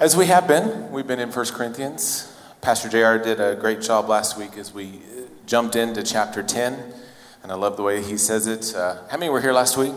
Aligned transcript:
As 0.00 0.16
we 0.16 0.28
have 0.28 0.48
been, 0.48 0.90
we've 0.90 1.06
been 1.06 1.20
in 1.20 1.30
1 1.30 1.46
Corinthians. 1.48 2.34
Pastor 2.62 2.88
JR 2.88 3.22
did 3.22 3.38
a 3.38 3.54
great 3.54 3.82
job 3.82 4.08
last 4.08 4.38
week 4.38 4.56
as 4.56 4.72
we 4.72 4.86
uh, 4.86 5.26
jumped 5.44 5.76
into 5.76 6.02
chapter 6.02 6.42
10, 6.42 6.94
and 7.42 7.52
I 7.52 7.54
love 7.54 7.76
the 7.76 7.82
way 7.82 8.02
he 8.02 8.16
says 8.16 8.46
it. 8.46 8.74
Uh, 8.74 8.96
how 9.10 9.18
many 9.18 9.28
were 9.28 9.42
here 9.42 9.52
last 9.52 9.76
week? 9.76 9.92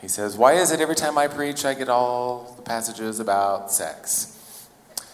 He 0.00 0.08
says, 0.08 0.36
Why 0.36 0.54
is 0.54 0.72
it 0.72 0.80
every 0.80 0.96
time 0.96 1.16
I 1.16 1.28
preach, 1.28 1.64
I 1.64 1.74
get 1.74 1.88
all 1.88 2.52
the 2.56 2.62
passages 2.62 3.20
about 3.20 3.70
sex? 3.70 4.68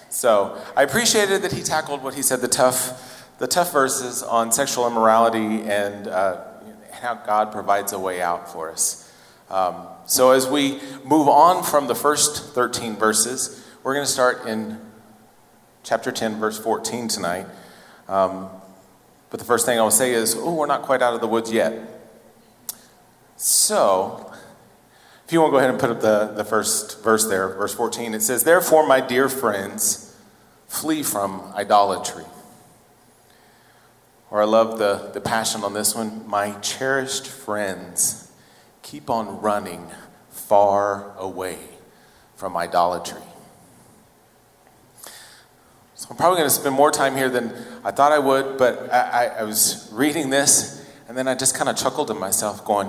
So 0.09 0.59
I 0.75 0.83
appreciated 0.83 1.43
that 1.43 1.53
he 1.53 1.63
tackled 1.63 2.03
what 2.03 2.15
he 2.15 2.23
said 2.23 2.41
the 2.41 2.49
tough, 2.49 3.29
the 3.37 3.47
tough 3.47 3.75
verses 3.75 4.23
on 4.23 4.53
sexual 4.53 4.87
immorality 4.87 5.69
and 5.69 6.09
uh, 6.09 6.45
how 6.93 7.13
God 7.15 7.53
provides 7.53 7.93
a 7.93 7.99
way 7.99 8.23
out 8.23 8.51
for 8.51 8.71
us. 8.71 9.00
Um, 9.51 9.87
so, 10.07 10.31
as 10.31 10.47
we 10.47 10.81
move 11.05 11.29
on 11.29 11.65
from 11.65 11.89
the 11.89 11.95
first 11.95 12.55
13 12.55 12.97
verses, 12.97 13.67
we're 13.83 13.95
going 13.95 14.07
to 14.07 14.13
start 14.13 14.47
in 14.47 14.79
chapter 15.83 16.13
10, 16.13 16.39
verse 16.39 16.59
14 16.59 17.09
tonight. 17.09 17.47
Um, 18.09 18.49
but 19.31 19.41
the 19.41 19.47
first 19.47 19.67
thing 19.67 19.79
I 19.79 19.83
will 19.83 19.91
say 19.91 20.13
is, 20.13 20.37
oh, 20.37 20.55
we're 20.55 20.67
not 20.67 20.83
quite 20.83 21.03
out 21.03 21.15
of 21.15 21.21
the 21.21 21.27
woods 21.27 21.53
yet. 21.53 21.75
So, 23.37 24.33
if 25.27 25.33
you 25.33 25.41
want 25.41 25.51
to 25.51 25.53
go 25.53 25.59
ahead 25.59 25.71
and 25.71 25.79
put 25.79 25.91
up 25.91 26.01
the, 26.01 26.33
the 26.37 26.45
first 26.45 27.03
verse 27.03 27.27
there, 27.27 27.49
verse 27.49 27.75
14, 27.75 28.15
it 28.15 28.23
says, 28.23 28.45
Therefore, 28.45 28.87
my 28.87 29.01
dear 29.01 29.29
friends, 29.29 30.17
flee 30.69 31.03
from 31.03 31.53
idolatry. 31.55 32.25
Or 34.31 34.43
I 34.43 34.45
love 34.45 34.79
the, 34.79 35.11
the 35.13 35.21
passion 35.21 35.65
on 35.65 35.75
this 35.75 35.95
one. 35.95 36.29
My 36.29 36.53
cherished 36.61 37.27
friends, 37.27 38.30
keep 38.83 39.11
on 39.11 39.41
running 39.41 39.87
far 40.31 41.17
away 41.19 41.59
from 42.37 42.57
idolatry. 42.57 43.23
So 45.95 46.09
I'm 46.11 46.17
probably 46.17 46.39
going 46.39 46.49
to 46.49 46.55
spend 46.55 46.75
more 46.75 46.91
time 46.91 47.15
here 47.15 47.29
than 47.29 47.53
I 47.85 47.91
thought 47.91 48.13
I 48.13 48.19
would, 48.19 48.57
but 48.57 48.91
I, 48.91 49.01
I, 49.01 49.25
I 49.41 49.43
was 49.43 49.89
reading 49.93 50.31
this 50.31 50.81
and 51.11 51.19
then 51.19 51.29
I 51.29 51.35
just 51.35 51.57
kind 51.57 51.69
of 51.69 51.77
chuckled 51.77 52.09
to 52.09 52.15
myself, 52.15 52.65
going, 52.65 52.89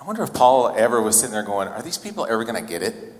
I 0.00 0.04
wonder 0.04 0.22
if 0.24 0.34
Paul 0.34 0.74
ever 0.76 1.00
was 1.00 1.18
sitting 1.18 1.32
there 1.32 1.44
going, 1.44 1.68
Are 1.68 1.80
these 1.80 1.96
people 1.96 2.26
ever 2.28 2.42
going 2.44 2.60
to 2.60 2.68
get 2.68 2.82
it? 2.82 3.14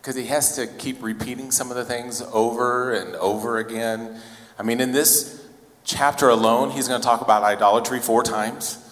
Because 0.00 0.14
he 0.14 0.26
has 0.26 0.54
to 0.56 0.66
keep 0.66 1.02
repeating 1.02 1.50
some 1.50 1.70
of 1.70 1.76
the 1.76 1.84
things 1.84 2.20
over 2.20 2.92
and 2.92 3.16
over 3.16 3.56
again. 3.56 4.20
I 4.58 4.62
mean, 4.62 4.82
in 4.82 4.92
this 4.92 5.48
chapter 5.82 6.28
alone, 6.28 6.72
he's 6.72 6.88
going 6.88 7.00
to 7.00 7.04
talk 7.04 7.22
about 7.22 7.42
idolatry 7.42 8.00
four 8.00 8.22
times. 8.22 8.83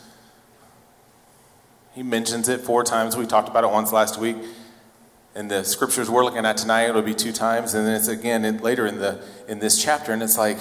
He 1.94 2.02
mentions 2.02 2.48
it 2.48 2.60
four 2.60 2.84
times. 2.84 3.16
We 3.16 3.26
talked 3.26 3.48
about 3.48 3.64
it 3.64 3.70
once 3.70 3.92
last 3.92 4.18
week. 4.18 4.36
In 5.34 5.48
the 5.48 5.64
scriptures 5.64 6.10
we're 6.10 6.24
looking 6.24 6.44
at 6.44 6.56
tonight, 6.56 6.88
it'll 6.88 7.02
be 7.02 7.14
two 7.14 7.32
times, 7.32 7.74
and 7.74 7.86
then 7.86 7.94
it's 7.94 8.08
again 8.08 8.44
in, 8.44 8.58
later 8.58 8.86
in 8.86 8.98
the 8.98 9.22
in 9.48 9.58
this 9.58 9.82
chapter, 9.82 10.12
and 10.12 10.22
it's 10.22 10.36
like, 10.36 10.58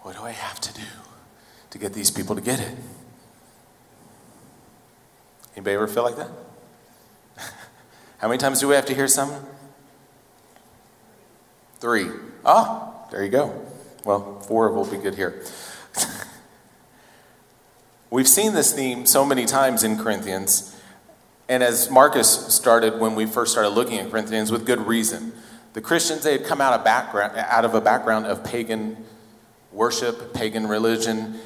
what 0.00 0.16
do 0.16 0.22
I 0.22 0.30
have 0.30 0.60
to 0.60 0.74
do 0.74 0.86
to 1.70 1.78
get 1.78 1.92
these 1.92 2.10
people 2.10 2.34
to 2.34 2.40
get 2.40 2.60
it? 2.60 2.76
Anybody 5.54 5.76
ever 5.76 5.86
feel 5.86 6.02
like 6.02 6.16
that? 6.16 6.30
How 8.18 8.28
many 8.28 8.38
times 8.38 8.60
do 8.60 8.68
we 8.68 8.74
have 8.74 8.86
to 8.86 8.94
hear 8.94 9.08
something? 9.08 9.46
Three. 11.78 12.08
Ah, 12.44 13.06
there 13.10 13.22
you 13.22 13.30
go. 13.30 13.66
Well, 14.04 14.40
four 14.40 14.70
will 14.72 14.86
be 14.86 14.96
good 14.96 15.14
here. 15.14 15.42
We've 18.14 18.28
seen 18.28 18.52
this 18.54 18.72
theme 18.72 19.06
so 19.06 19.24
many 19.24 19.44
times 19.44 19.82
in 19.82 19.98
Corinthians, 19.98 20.80
and 21.48 21.64
as 21.64 21.90
Marcus 21.90 22.54
started 22.54 23.00
when 23.00 23.16
we 23.16 23.26
first 23.26 23.50
started 23.50 23.70
looking 23.70 23.98
at 23.98 24.08
Corinthians, 24.08 24.52
with 24.52 24.64
good 24.64 24.86
reason. 24.86 25.32
The 25.72 25.80
Christians, 25.80 26.22
they 26.22 26.30
had 26.30 26.44
come 26.44 26.60
out 26.60 26.74
of, 26.74 26.84
background, 26.84 27.36
out 27.36 27.64
of 27.64 27.74
a 27.74 27.80
background 27.80 28.26
of 28.26 28.44
pagan 28.44 28.98
worship, 29.72 30.32
pagan 30.32 30.68
religion. 30.68 31.40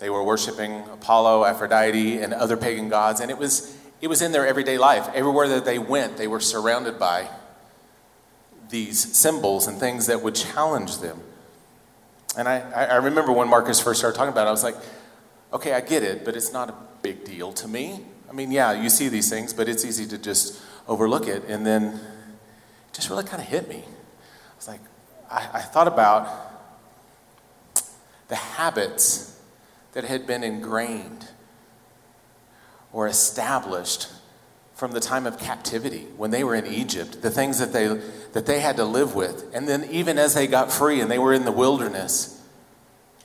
They 0.00 0.10
were 0.10 0.24
worshiping 0.24 0.82
Apollo, 0.92 1.44
Aphrodite, 1.44 2.18
and 2.18 2.34
other 2.34 2.56
pagan 2.56 2.88
gods, 2.88 3.20
and 3.20 3.30
it 3.30 3.38
was, 3.38 3.72
it 4.00 4.08
was 4.08 4.22
in 4.22 4.32
their 4.32 4.44
everyday 4.44 4.78
life. 4.78 5.08
Everywhere 5.14 5.46
that 5.50 5.64
they 5.64 5.78
went, 5.78 6.16
they 6.16 6.26
were 6.26 6.40
surrounded 6.40 6.98
by 6.98 7.28
these 8.70 8.98
symbols 9.16 9.68
and 9.68 9.78
things 9.78 10.08
that 10.08 10.20
would 10.20 10.34
challenge 10.34 10.98
them. 10.98 11.20
And 12.36 12.48
I, 12.48 12.58
I 12.72 12.96
remember 12.96 13.30
when 13.30 13.46
Marcus 13.46 13.78
first 13.78 14.00
started 14.00 14.16
talking 14.16 14.32
about 14.32 14.46
it, 14.46 14.48
I 14.48 14.50
was 14.50 14.64
like, 14.64 14.74
okay, 15.52 15.74
I 15.74 15.80
get 15.80 16.02
it, 16.02 16.24
but 16.24 16.36
it's 16.36 16.52
not 16.52 16.70
a 16.70 16.74
big 17.02 17.24
deal 17.24 17.52
to 17.52 17.68
me. 17.68 18.00
I 18.28 18.32
mean, 18.32 18.50
yeah, 18.50 18.72
you 18.72 18.88
see 18.88 19.08
these 19.08 19.28
things, 19.28 19.52
but 19.52 19.68
it's 19.68 19.84
easy 19.84 20.06
to 20.06 20.18
just 20.18 20.60
overlook 20.88 21.28
it. 21.28 21.44
And 21.48 21.66
then 21.66 21.84
it 21.84 22.94
just 22.94 23.10
really 23.10 23.24
kind 23.24 23.42
of 23.42 23.48
hit 23.48 23.68
me. 23.68 23.84
I 23.84 24.56
was 24.56 24.68
like, 24.68 24.80
I, 25.30 25.48
I 25.54 25.60
thought 25.60 25.88
about 25.88 26.28
the 28.28 28.36
habits 28.36 29.38
that 29.92 30.04
had 30.04 30.26
been 30.26 30.42
ingrained 30.42 31.28
or 32.92 33.06
established 33.06 34.08
from 34.74 34.92
the 34.92 35.00
time 35.00 35.26
of 35.26 35.38
captivity 35.38 36.06
when 36.16 36.30
they 36.30 36.42
were 36.42 36.54
in 36.54 36.66
Egypt, 36.66 37.22
the 37.22 37.30
things 37.30 37.58
that 37.58 37.72
they, 37.72 37.88
that 38.32 38.46
they 38.46 38.60
had 38.60 38.76
to 38.76 38.84
live 38.84 39.14
with. 39.14 39.44
And 39.54 39.68
then 39.68 39.84
even 39.90 40.18
as 40.18 40.34
they 40.34 40.46
got 40.46 40.72
free 40.72 41.00
and 41.00 41.10
they 41.10 41.18
were 41.18 41.34
in 41.34 41.44
the 41.44 41.52
wilderness, 41.52 42.41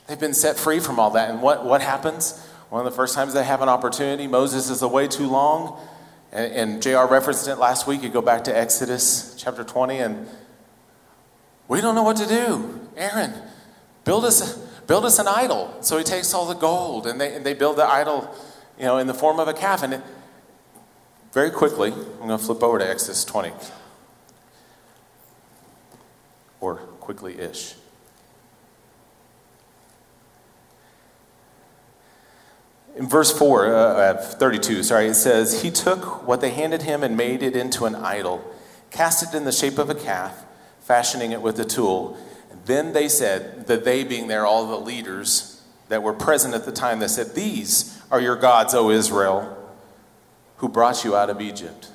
They've 0.07 0.19
been 0.19 0.33
set 0.33 0.57
free 0.57 0.79
from 0.79 0.99
all 0.99 1.11
that. 1.11 1.29
And 1.29 1.41
what, 1.41 1.65
what 1.65 1.81
happens? 1.81 2.41
One 2.69 2.85
of 2.85 2.91
the 2.91 2.95
first 2.95 3.13
times 3.13 3.33
they 3.33 3.43
have 3.43 3.61
an 3.61 3.69
opportunity, 3.69 4.27
Moses 4.27 4.69
is 4.69 4.81
away 4.81 5.07
too 5.07 5.27
long. 5.27 5.79
And, 6.31 6.53
and 6.53 6.81
JR 6.81 7.05
referenced 7.05 7.47
it 7.47 7.55
last 7.55 7.87
week. 7.87 8.03
You 8.03 8.09
go 8.09 8.21
back 8.21 8.45
to 8.45 8.57
Exodus 8.57 9.35
chapter 9.37 9.63
20, 9.63 9.99
and 9.99 10.27
we 11.67 11.81
don't 11.81 11.95
know 11.95 12.03
what 12.03 12.17
to 12.17 12.25
do. 12.25 12.89
Aaron, 12.95 13.33
build 14.03 14.25
us, 14.25 14.57
build 14.87 15.05
us 15.05 15.19
an 15.19 15.27
idol. 15.27 15.73
So 15.81 15.97
he 15.97 16.03
takes 16.03 16.33
all 16.33 16.45
the 16.45 16.55
gold, 16.55 17.07
and 17.07 17.19
they, 17.19 17.33
and 17.33 17.45
they 17.45 17.53
build 17.53 17.77
the 17.77 17.85
idol 17.85 18.33
you 18.77 18.85
know, 18.85 18.97
in 18.97 19.07
the 19.07 19.13
form 19.13 19.39
of 19.39 19.47
a 19.47 19.53
calf. 19.53 19.83
And 19.83 19.95
it, 19.95 20.01
very 21.31 21.51
quickly, 21.51 21.91
I'm 21.91 22.27
going 22.27 22.37
to 22.39 22.45
flip 22.45 22.63
over 22.63 22.79
to 22.79 22.89
Exodus 22.89 23.23
20. 23.25 23.51
Or 26.59 26.77
quickly 26.77 27.39
ish. 27.39 27.75
In 32.97 33.07
verse 33.07 33.31
4, 33.37 33.75
uh, 33.75 34.17
32, 34.17 34.81
sorry, 34.81 35.05
it 35.05 35.13
says, 35.13 35.61
He 35.61 35.69
took 35.69 36.25
what 36.27 36.41
they 36.41 36.49
handed 36.49 36.81
him 36.81 37.03
and 37.03 37.15
made 37.15 37.43
it 37.43 37.55
into 37.55 37.85
an 37.85 37.93
idol, 37.93 38.43
cast 38.89 39.21
it 39.21 39.37
in 39.37 39.45
the 39.45 39.51
shape 39.51 39.77
of 39.77 39.91
a 39.91 39.95
calf, 39.95 40.45
fashioning 40.81 41.31
it 41.31 41.41
with 41.41 41.59
a 41.59 41.65
tool. 41.65 42.17
then 42.65 42.93
they 42.93 43.07
said, 43.07 43.67
that 43.67 43.85
they 43.85 44.03
being 44.03 44.27
there, 44.27 44.47
all 44.47 44.65
the 44.65 44.79
leaders 44.79 45.61
that 45.89 46.01
were 46.01 46.13
present 46.13 46.55
at 46.55 46.65
the 46.65 46.71
time, 46.71 46.97
they 46.97 47.07
said, 47.07 47.35
These 47.35 48.01
are 48.09 48.19
your 48.19 48.35
gods, 48.35 48.73
O 48.73 48.89
Israel, 48.89 49.55
who 50.57 50.67
brought 50.67 51.03
you 51.03 51.15
out 51.15 51.29
of 51.29 51.39
Egypt. 51.39 51.89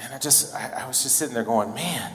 And 0.00 0.14
I 0.14 0.18
just, 0.18 0.54
I, 0.54 0.84
I 0.84 0.88
was 0.88 1.02
just 1.02 1.16
sitting 1.16 1.34
there 1.34 1.44
going, 1.44 1.74
man, 1.74 2.12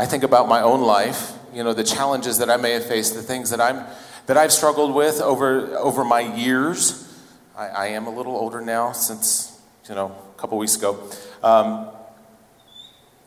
I 0.00 0.06
think 0.06 0.22
about 0.22 0.48
my 0.48 0.62
own 0.62 0.80
life, 0.80 1.34
you 1.52 1.62
know, 1.62 1.74
the 1.74 1.84
challenges 1.84 2.38
that 2.38 2.48
I 2.48 2.56
may 2.56 2.70
have 2.70 2.86
faced, 2.86 3.14
the 3.14 3.20
things 3.20 3.50
that 3.50 3.60
I'm 3.60 3.84
that 4.24 4.38
I've 4.38 4.50
struggled 4.50 4.94
with 4.94 5.20
over 5.20 5.76
over 5.76 6.04
my 6.04 6.20
years. 6.20 7.06
I, 7.54 7.66
I 7.66 7.86
am 7.88 8.06
a 8.06 8.10
little 8.10 8.34
older 8.34 8.62
now 8.62 8.92
since 8.92 9.60
you 9.90 9.94
know 9.94 10.06
a 10.06 10.40
couple 10.40 10.56
weeks 10.56 10.74
ago. 10.74 11.06
Um, 11.42 11.90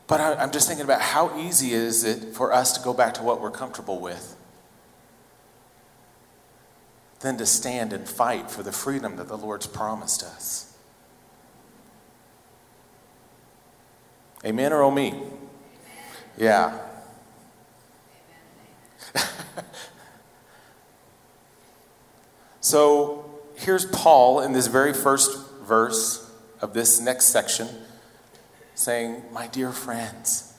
but 0.08 0.20
I, 0.20 0.34
I'm 0.34 0.50
just 0.50 0.66
thinking 0.66 0.84
about 0.84 1.00
how 1.00 1.38
easy 1.38 1.74
is 1.74 2.02
it 2.02 2.34
for 2.34 2.52
us 2.52 2.76
to 2.76 2.82
go 2.82 2.92
back 2.92 3.14
to 3.14 3.22
what 3.22 3.40
we're 3.40 3.52
comfortable 3.52 4.00
with 4.00 4.34
than 7.20 7.36
to 7.36 7.46
stand 7.46 7.92
and 7.92 8.08
fight 8.08 8.50
for 8.50 8.64
the 8.64 8.72
freedom 8.72 9.14
that 9.14 9.28
the 9.28 9.38
Lord's 9.38 9.68
promised 9.68 10.24
us. 10.24 10.76
Amen 14.44 14.72
or 14.72 14.82
oh 14.82 14.90
me? 14.90 15.22
Yeah. 16.36 16.78
so 22.60 23.24
here's 23.54 23.86
Paul 23.86 24.40
in 24.40 24.52
this 24.52 24.66
very 24.66 24.92
first 24.92 25.38
verse 25.62 26.30
of 26.60 26.74
this 26.74 27.00
next 27.00 27.26
section 27.26 27.68
saying, 28.74 29.22
My 29.32 29.46
dear 29.46 29.70
friends, 29.70 30.54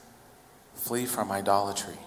flee 0.74 1.04
from 1.04 1.30
idolatry. 1.30 1.98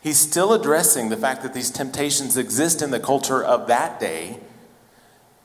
He's 0.00 0.18
still 0.18 0.52
addressing 0.52 1.08
the 1.08 1.16
fact 1.16 1.42
that 1.42 1.54
these 1.54 1.70
temptations 1.70 2.36
exist 2.36 2.82
in 2.82 2.90
the 2.90 3.00
culture 3.00 3.42
of 3.42 3.66
that 3.68 4.00
day 4.00 4.40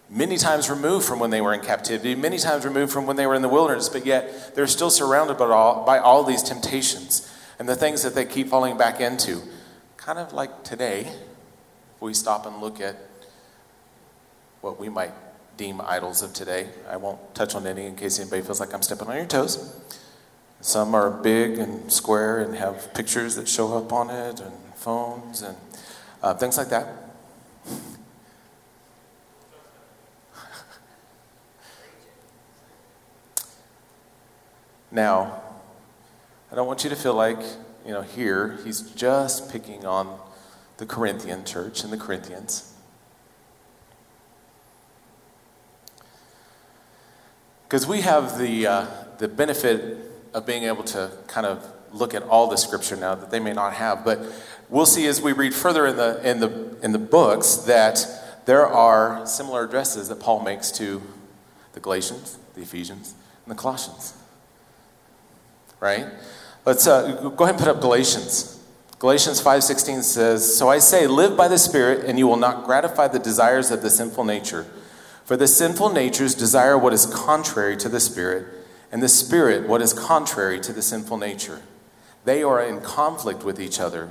many 0.10 0.38
times 0.38 0.70
removed 0.70 1.06
from 1.06 1.20
when 1.20 1.30
they 1.30 1.42
were 1.42 1.54
in 1.54 1.62
captivity, 1.62 2.16
many 2.16 2.38
times 2.38 2.66
removed 2.66 2.92
from 2.92 3.06
when 3.06 3.16
they 3.16 3.26
were 3.26 3.36
in 3.36 3.42
the 3.42 3.50
wilderness, 3.50 3.90
but 3.90 4.06
yet 4.06 4.56
they're 4.56 4.68
still 4.68 4.90
surrounded 4.90 5.38
by 5.38 5.46
all, 5.46 5.86
by 5.86 6.00
all 6.00 6.24
these 6.24 6.44
temptations 6.44 7.34
and 7.60 7.68
the 7.68 7.76
things 7.76 8.04
that 8.04 8.16
they 8.16 8.26
keep 8.26 8.48
falling 8.48 8.78
back 8.78 9.02
into. 9.02 9.42
Kind 9.98 10.20
of 10.20 10.34
like 10.34 10.64
today, 10.64 11.02
if 11.02 12.02
we 12.02 12.14
stop 12.14 12.46
and 12.46 12.62
look 12.62 12.80
at 12.80 12.96
what 14.62 14.80
we 14.80 14.90
might 14.90 15.12
deem 15.58 15.82
idols 15.82 16.22
of 16.22 16.34
today. 16.34 16.70
I 16.90 16.98
won't 16.98 17.34
touch 17.36 17.56
on 17.56 17.66
any 17.66 17.88
in 17.88 17.96
case 17.96 18.20
anybody 18.20 18.44
feels 18.44 18.60
like 18.60 18.74
I'm 18.74 18.84
stepping 18.84 19.08
on 19.08 19.16
your 19.16 19.26
toes. 19.26 19.76
Some 20.62 20.96
are 20.96 21.10
big 21.10 21.58
and 21.58 21.92
square 21.92 22.40
and 22.40 22.56
have 22.56 22.94
pictures 22.94 23.36
that 23.36 23.48
show 23.48 23.76
up 23.78 23.92
on 23.92 24.10
it, 24.10 24.40
and 24.40 24.54
phones, 24.76 25.42
and 25.42 25.58
uh, 26.22 26.34
things 26.36 26.58
like 26.58 26.70
that. 26.70 27.07
Now, 34.98 35.44
I 36.52 36.56
don't 36.56 36.66
want 36.66 36.84
you 36.84 36.90
to 36.90 36.96
feel 36.96 37.14
like, 37.14 37.38
you 37.86 37.92
know, 37.92 38.02
here 38.02 38.58
he's 38.64 38.82
just 38.82 39.52
picking 39.52 39.86
on 39.86 40.20
the 40.78 40.88
Corinthian 40.88 41.46
church 41.46 41.84
and 41.84 41.94
the 41.94 41.98
Corinthians. 41.98 42.74
Because 47.66 47.86
we 47.86 48.02
have 48.02 48.40
the, 48.40 48.66
uh, 48.66 48.88
the 49.20 49.28
benefit 49.28 50.00
of 50.34 50.48
being 50.48 50.64
able 50.64 50.84
to 50.86 51.12
kind 51.28 51.46
of 51.46 51.64
look 51.94 52.16
at 52.16 52.24
all 52.24 52.48
the 52.48 52.58
scripture 52.58 52.96
now 52.96 53.14
that 53.14 53.30
they 53.30 53.40
may 53.40 53.54
not 53.54 53.74
have. 53.74 54.04
But 54.04 54.20
we'll 54.68 54.88
see 54.88 55.06
as 55.06 55.22
we 55.22 55.32
read 55.32 55.54
further 55.54 55.86
in 55.86 55.96
the, 55.96 56.28
in 56.28 56.40
the, 56.40 56.76
in 56.82 56.92
the 56.92 56.98
books 56.98 57.58
that 57.68 58.04
there 58.48 58.66
are 58.66 59.28
similar 59.28 59.66
addresses 59.66 60.10
that 60.10 60.20
Paul 60.20 60.42
makes 60.42 60.72
to 60.72 61.04
the 61.74 61.80
Galatians, 61.80 62.40
the 62.56 62.64
Ephesians, 62.64 63.14
and 63.46 63.56
the 63.56 63.62
Colossians. 63.62 64.16
Right? 65.80 66.06
Let's 66.66 66.88
uh, 66.88 67.30
go 67.36 67.44
ahead 67.44 67.56
and 67.56 67.60
put 67.60 67.68
up 67.68 67.82
Galatians. 67.82 68.60
Galatians 69.00 69.40
5:16 69.40 70.04
says, 70.04 70.58
"So 70.58 70.70
I 70.70 70.80
say, 70.80 71.06
live 71.06 71.38
by 71.38 71.48
the 71.48 71.58
Spirit, 71.58 72.06
and 72.06 72.18
you 72.18 72.28
will 72.28 72.38
not 72.38 72.66
gratify 72.66 73.08
the 73.08 73.20
desires 73.20 73.70
of 73.70 73.82
the 73.82 73.90
sinful 73.90 74.24
nature." 74.24 74.66
For 75.24 75.38
the 75.38 75.48
sinful 75.48 75.90
natures 75.90 76.34
desire 76.34 76.78
what 76.78 76.94
is 76.94 77.06
contrary 77.06 77.76
to 77.78 77.90
the 77.90 78.00
Spirit, 78.00 78.48
and 78.92 79.04
the 79.04 79.10
Spirit 79.10 79.68
what 79.68 79.82
is 79.82 79.94
contrary 79.94 80.60
to 80.62 80.74
the 80.74 80.82
sinful 80.82 81.18
nature. 81.18 81.62
They 82.24 82.44
are 82.44 82.62
in 82.62 82.82
conflict 82.82 83.44
with 83.44 83.60
each 83.60 83.80
other, 83.80 84.10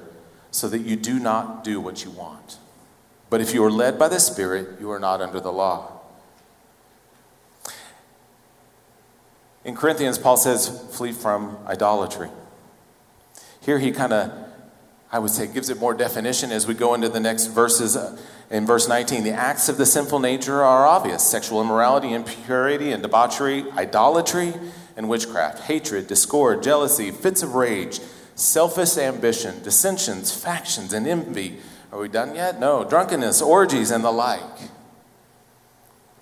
so 0.50 0.68
that 0.68 0.80
you 0.80 0.94
do 0.94 1.18
not 1.18 1.64
do 1.64 1.80
what 1.80 2.04
you 2.04 2.10
want. 2.10 2.58
But 3.28 3.40
if 3.40 3.52
you 3.52 3.64
are 3.64 3.70
led 3.70 3.98
by 3.98 4.08
the 4.08 4.20
Spirit, 4.20 4.80
you 4.80 4.90
are 4.90 5.00
not 5.00 5.20
under 5.20 5.40
the 5.40 5.52
law. 5.52 5.95
In 9.66 9.74
Corinthians, 9.74 10.16
Paul 10.16 10.36
says, 10.36 10.68
flee 10.96 11.10
from 11.10 11.58
idolatry. 11.66 12.28
Here 13.60 13.80
he 13.80 13.90
kind 13.90 14.12
of, 14.12 14.32
I 15.10 15.18
would 15.18 15.32
say, 15.32 15.48
gives 15.48 15.70
it 15.70 15.80
more 15.80 15.92
definition 15.92 16.52
as 16.52 16.68
we 16.68 16.74
go 16.74 16.94
into 16.94 17.08
the 17.08 17.18
next 17.18 17.46
verses 17.46 17.96
uh, 17.96 18.16
in 18.48 18.64
verse 18.64 18.86
19, 18.86 19.24
the 19.24 19.32
acts 19.32 19.68
of 19.68 19.76
the 19.76 19.84
sinful 19.84 20.20
nature 20.20 20.62
are 20.62 20.86
obvious 20.86 21.26
sexual 21.26 21.60
immorality, 21.60 22.12
impurity, 22.12 22.92
and 22.92 23.02
debauchery, 23.02 23.68
idolatry, 23.72 24.54
and 24.96 25.08
witchcraft, 25.08 25.64
hatred, 25.64 26.06
discord, 26.06 26.62
jealousy, 26.62 27.10
fits 27.10 27.42
of 27.42 27.56
rage, 27.56 27.98
selfish 28.36 28.96
ambition, 28.96 29.60
dissensions, 29.64 30.32
factions, 30.32 30.92
and 30.92 31.08
envy. 31.08 31.58
Are 31.90 31.98
we 31.98 32.08
done 32.08 32.36
yet? 32.36 32.60
No. 32.60 32.84
Drunkenness, 32.84 33.42
orgies, 33.42 33.90
and 33.90 34.04
the 34.04 34.12
like. 34.12 34.42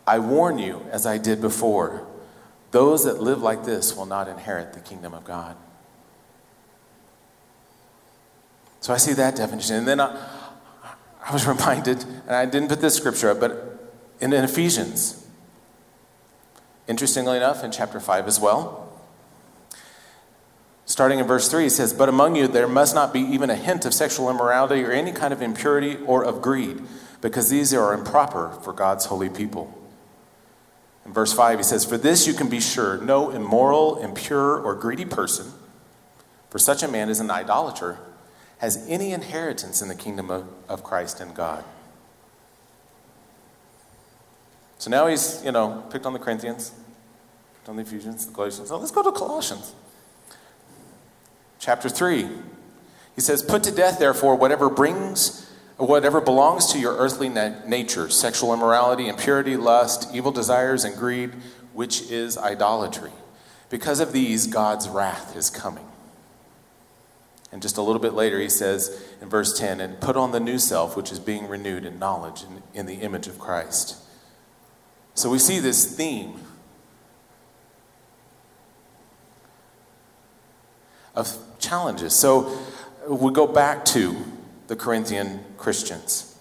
I 0.06 0.18
warn 0.18 0.58
you, 0.58 0.80
as 0.90 1.04
I 1.04 1.18
did 1.18 1.42
before, 1.42 2.06
those 2.74 3.04
that 3.04 3.22
live 3.22 3.40
like 3.40 3.64
this 3.64 3.96
will 3.96 4.04
not 4.04 4.26
inherit 4.26 4.72
the 4.72 4.80
kingdom 4.80 5.14
of 5.14 5.22
God. 5.22 5.56
So 8.80 8.92
I 8.92 8.96
see 8.96 9.12
that 9.12 9.36
definition. 9.36 9.76
And 9.76 9.86
then 9.86 10.00
I, 10.00 10.20
I 11.24 11.32
was 11.32 11.46
reminded, 11.54 12.02
and 12.02 12.34
I 12.34 12.44
didn't 12.46 12.68
put 12.68 12.80
this 12.80 12.96
scripture 12.96 13.30
up, 13.30 13.38
but 13.38 13.92
in, 14.20 14.32
in 14.32 14.42
Ephesians, 14.42 15.24
interestingly 16.88 17.36
enough, 17.36 17.62
in 17.62 17.70
chapter 17.70 18.00
5 18.00 18.26
as 18.26 18.40
well, 18.40 18.92
starting 20.84 21.20
in 21.20 21.28
verse 21.28 21.48
3, 21.48 21.62
he 21.62 21.68
says, 21.68 21.92
But 21.92 22.08
among 22.08 22.34
you 22.34 22.48
there 22.48 22.66
must 22.66 22.92
not 22.92 23.12
be 23.12 23.20
even 23.20 23.50
a 23.50 23.56
hint 23.56 23.84
of 23.84 23.94
sexual 23.94 24.28
immorality 24.28 24.82
or 24.82 24.90
any 24.90 25.12
kind 25.12 25.32
of 25.32 25.40
impurity 25.40 25.98
or 26.06 26.24
of 26.24 26.42
greed, 26.42 26.82
because 27.20 27.50
these 27.50 27.72
are 27.72 27.94
improper 27.94 28.50
for 28.64 28.72
God's 28.72 29.04
holy 29.04 29.30
people. 29.30 29.83
In 31.04 31.12
verse 31.12 31.32
5, 31.32 31.58
he 31.58 31.62
says, 31.64 31.84
For 31.84 31.98
this 31.98 32.26
you 32.26 32.34
can 32.34 32.48
be 32.48 32.60
sure 32.60 32.98
no 32.98 33.30
immoral, 33.30 33.98
impure, 33.98 34.58
or 34.58 34.74
greedy 34.74 35.04
person, 35.04 35.52
for 36.50 36.58
such 36.58 36.82
a 36.82 36.88
man 36.88 37.08
is 37.08 37.20
an 37.20 37.30
idolater 37.30 37.98
has 38.64 38.82
any 38.88 39.12
inheritance 39.12 39.82
in 39.82 39.88
the 39.88 39.94
kingdom 39.94 40.30
of, 40.30 40.46
of 40.68 40.82
Christ 40.82 41.20
and 41.20 41.34
God. 41.34 41.64
So 44.78 44.90
now 44.90 45.06
he's, 45.06 45.44
you 45.44 45.52
know, 45.52 45.84
picked 45.90 46.06
on 46.06 46.14
the 46.14 46.18
Corinthians, 46.18 46.72
picked 47.56 47.68
on 47.68 47.76
the 47.76 47.82
Ephesians, 47.82 48.26
the 48.26 48.32
Galatians. 48.32 48.68
So 48.68 48.78
let's 48.78 48.90
go 48.90 49.02
to 49.02 49.12
Colossians. 49.12 49.74
Chapter 51.58 51.90
3. 51.90 52.28
He 53.14 53.20
says, 53.20 53.42
Put 53.42 53.62
to 53.64 53.70
death, 53.70 53.98
therefore, 53.98 54.34
whatever 54.34 54.70
brings, 54.70 55.50
whatever 55.76 56.20
belongs 56.20 56.72
to 56.72 56.78
your 56.78 56.96
earthly 56.96 57.28
na- 57.28 57.64
nature 57.66 58.08
sexual 58.08 58.54
immorality, 58.54 59.08
impurity, 59.08 59.56
lust, 59.56 60.08
evil 60.14 60.32
desires, 60.32 60.84
and 60.84 60.96
greed, 60.96 61.32
which 61.72 62.02
is 62.10 62.38
idolatry. 62.38 63.12
Because 63.70 64.00
of 64.00 64.12
these, 64.12 64.46
God's 64.46 64.88
wrath 64.88 65.36
is 65.36 65.50
coming. 65.50 65.86
And 67.50 67.62
just 67.62 67.76
a 67.76 67.82
little 67.82 68.00
bit 68.00 68.14
later, 68.14 68.40
he 68.40 68.48
says 68.48 69.04
in 69.20 69.28
verse 69.28 69.56
10, 69.58 69.80
and 69.80 70.00
put 70.00 70.16
on 70.16 70.32
the 70.32 70.40
new 70.40 70.58
self, 70.58 70.96
which 70.96 71.12
is 71.12 71.18
being 71.18 71.46
renewed 71.48 71.84
in 71.84 71.98
knowledge 71.98 72.42
in, 72.42 72.62
in 72.80 72.86
the 72.86 72.94
image 72.94 73.26
of 73.26 73.38
Christ. 73.38 73.96
So 75.14 75.30
we 75.30 75.38
see 75.38 75.60
this 75.60 75.96
theme 75.96 76.40
of 81.14 81.36
challenges. 81.58 82.12
So 82.14 82.58
uh, 83.08 83.14
we 83.14 83.32
go 83.32 83.46
back 83.46 83.84
to 83.86 84.16
the 84.66 84.76
Corinthian 84.76 85.44
Christians. 85.56 86.38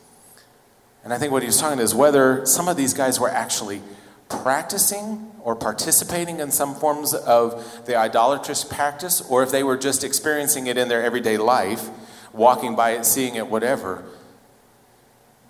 And 1.03 1.13
I 1.13 1.17
think 1.17 1.31
what 1.31 1.43
he 1.43 1.47
was 1.47 1.59
talking 1.59 1.79
is 1.79 1.93
whether 1.93 2.45
some 2.45 2.67
of 2.67 2.77
these 2.77 2.93
guys 2.93 3.19
were 3.19 3.29
actually 3.29 3.81
practicing 4.29 5.31
or 5.41 5.55
participating 5.55 6.39
in 6.39 6.49
some 6.51 6.73
forms 6.73 7.13
of 7.13 7.85
the 7.85 7.95
idolatrous 7.95 8.63
practice, 8.63 9.21
or 9.29 9.43
if 9.43 9.51
they 9.51 9.63
were 9.63 9.77
just 9.77 10.03
experiencing 10.03 10.67
it 10.67 10.77
in 10.77 10.87
their 10.87 11.03
everyday 11.03 11.37
life, 11.37 11.89
walking 12.31 12.75
by 12.75 12.91
it, 12.91 13.05
seeing 13.05 13.35
it, 13.35 13.47
whatever, 13.47 14.03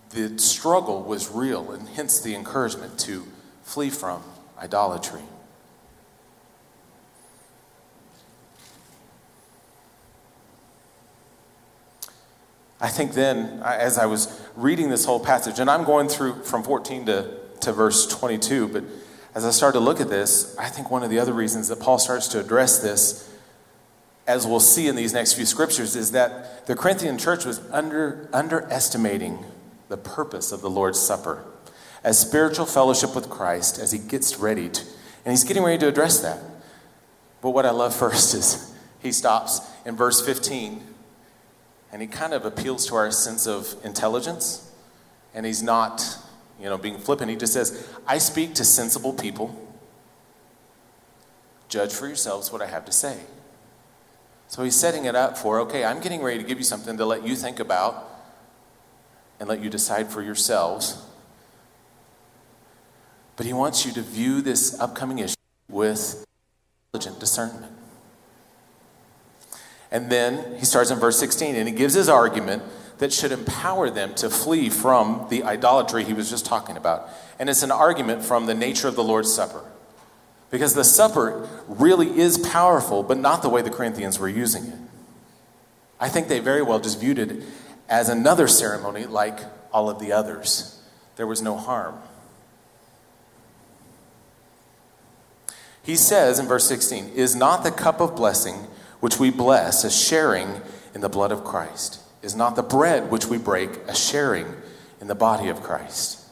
the 0.10 0.38
struggle 0.39 1.03
was 1.03 1.30
real, 1.30 1.72
and 1.72 1.88
hence 1.89 2.20
the 2.20 2.34
encouragement 2.34 3.00
to 3.00 3.24
flee 3.63 3.89
from 3.89 4.24
idolatry. 4.60 5.22
I 12.84 12.90
think 12.90 13.13
then, 13.13 13.63
as 13.63 13.98
I 13.98 14.06
was 14.06 14.40
reading 14.56 14.90
this 14.90 15.06
whole 15.06 15.20
passage, 15.20 15.58
and 15.58 15.72
I'm 15.72 15.86
going 15.86 16.08
through 16.08 16.44
from 16.44 16.62
14 16.62 17.08
to 17.08 17.44
to 17.63 17.72
verse 17.72 18.06
22. 18.08 18.68
But 18.68 18.84
as 19.34 19.46
I 19.46 19.52
started 19.52 19.80
to 19.80 19.84
look 19.84 20.00
at 20.00 20.10
this, 20.10 20.56
I 20.58 20.70
think 20.70 20.92
one 20.92 21.04
of 21.04 21.10
the 21.10 21.20
other 21.20 21.34
reasons 21.34 21.68
that 21.70 21.80
Paul 21.80 21.98
starts 21.98 22.28
to 22.30 22.40
address 22.40 22.80
this, 22.80 23.30
as 24.28 24.46
we'll 24.46 24.60
see 24.60 24.88
in 24.88 24.96
these 24.96 25.13
next 25.13 25.34
few 25.34 25.46
scriptures, 25.46 25.96
is 25.96 26.12
that 26.12 26.68
the 26.68 26.75
Corinthian 26.75 27.18
church 27.18 27.46
was 27.46 27.62
under, 27.72 28.30
underestimating 28.32 29.44
the 29.90 29.98
purpose 29.98 30.52
of 30.52 30.62
the 30.62 30.70
Lord's 30.70 31.00
Supper 31.00 31.44
as 32.04 32.20
spiritual 32.20 32.66
fellowship 32.66 33.16
with 33.16 33.30
Christ 33.30 33.80
as 33.80 33.92
he 33.92 33.98
gets 33.98 34.38
ready 34.38 34.70
to, 34.70 34.82
and 35.25 35.32
he's 35.32 35.44
getting 35.44 35.63
ready 35.63 35.78
to 35.80 35.88
address 35.88 36.20
that. 36.20 36.40
But 37.42 37.52
what 37.52 37.66
I 37.66 37.72
love 37.72 37.96
first 38.04 38.34
is 38.34 38.75
he 39.00 39.12
stops 39.12 39.62
in 39.86 39.96
verse 39.96 40.25
15 40.25 40.92
and 41.93 42.01
he 42.01 42.07
kind 42.07 42.33
of 42.33 42.43
appeals 42.43 42.88
to 42.88 42.95
our 42.95 43.12
sense 43.12 43.45
of 43.45 43.75
intelligence 43.85 44.69
and 45.35 45.45
he's 45.45 45.62
not 45.62 46.17
you 46.59 46.65
know, 46.65 46.77
being 46.77 46.97
flippant. 46.97 47.29
He 47.29 47.38
just 47.38 47.53
says, 47.53 47.88
I 48.07 48.17
speak 48.17 48.55
to 48.55 48.65
sensible 48.65 49.13
people. 49.13 49.55
Judge 51.69 51.93
for 51.93 52.07
yourselves 52.07 52.51
what 52.51 52.62
I 52.62 52.65
have 52.65 52.83
to 52.85 52.91
say. 52.91 53.19
So 54.47 54.63
he's 54.63 54.75
setting 54.75 55.05
it 55.05 55.15
up 55.15 55.38
for, 55.38 55.59
okay, 55.62 55.83
I'm 55.85 56.00
getting 56.00 56.23
ready 56.23 56.39
to 56.39 56.43
give 56.43 56.57
you 56.57 56.63
something 56.63 56.97
to 56.97 57.05
let 57.05 57.25
you 57.25 57.35
think 57.35 57.59
about 57.59 58.09
and 59.39 59.47
let 59.47 59.62
you 59.62 59.69
decide 59.69 60.12
for 60.12 60.21
yourselves. 60.21 61.03
But 63.35 63.45
he 63.45 63.53
wants 63.53 63.85
you 63.85 63.91
to 63.93 64.01
view 64.01 64.41
this 64.41 64.79
upcoming 64.79 65.19
issue 65.19 65.35
with 65.69 66.25
intelligent 66.93 67.19
discernment. 67.19 67.83
And 69.93 70.12
then 70.12 70.57
he 70.57 70.65
starts 70.65 70.89
in 70.89 71.00
verse 71.00 71.19
16 71.19 71.55
and 71.55 71.67
he 71.69 71.73
gives 71.73 71.93
his 71.93 72.09
argument 72.09 72.63
that 72.97 73.13
should 73.13 73.31
empower 73.31 73.91
them 73.91 74.15
to 74.15 74.29
flee 74.29 74.69
from 74.69 75.27
the 75.29 75.43
idolatry 75.43 76.03
he 76.03 76.13
was 76.13 76.31
just 76.31 76.47
talking 76.47 76.77
about. 76.77 77.07
And 77.38 77.47
it's 77.47 77.62
an 77.62 77.71
argument 77.71 78.25
from 78.25 78.47
the 78.47 78.55
nature 78.55 78.88
of 78.88 78.95
the 78.95 79.03
Lord's 79.03 79.31
Supper. 79.33 79.63
Because 80.50 80.73
the 80.73 80.83
supper 80.83 81.47
really 81.67 82.19
is 82.19 82.38
powerful, 82.38 83.03
but 83.03 83.17
not 83.17 83.41
the 83.41 83.50
way 83.50 83.62
the 83.62 83.69
Corinthians 83.69 84.19
were 84.19 84.29
using 84.29 84.65
it. 84.65 84.77
I 86.00 86.09
think 86.09 86.27
they 86.27 86.39
very 86.39 86.62
well 86.62 86.79
just 86.79 87.00
viewed 87.00 87.19
it 87.19 87.43
as 87.88 88.09
another 88.09 88.47
ceremony 88.47 89.05
like 89.05 89.39
all 89.71 89.89
of 89.89 90.00
the 90.00 90.12
others. 90.12 90.81
There 91.15 91.27
was 91.27 91.41
no 91.41 91.55
harm. 91.55 92.00
He 95.83 95.95
says 95.95 96.39
in 96.39 96.47
verse 96.47 96.67
16, 96.67 97.09
Is 97.09 97.35
not 97.35 97.63
the 97.63 97.71
cup 97.71 98.00
of 98.00 98.15
blessing 98.15 98.67
which 99.03 99.19
we 99.19 99.29
bless 99.29 99.83
a 99.83 99.91
sharing 99.91 100.62
in 100.95 101.01
the 101.01 101.10
blood 101.10 101.33
of 101.33 101.43
Christ? 101.43 102.00
Is 102.22 102.38
not 102.38 102.55
the 102.55 102.63
bread 102.63 103.12
which 103.12 103.25
we 103.25 103.38
break 103.38 103.69
a 103.86 103.93
sharing 103.93 104.48
in 105.01 105.07
the 105.07 105.13
body 105.13 105.50
of 105.50 105.62
Christ? 105.62 106.25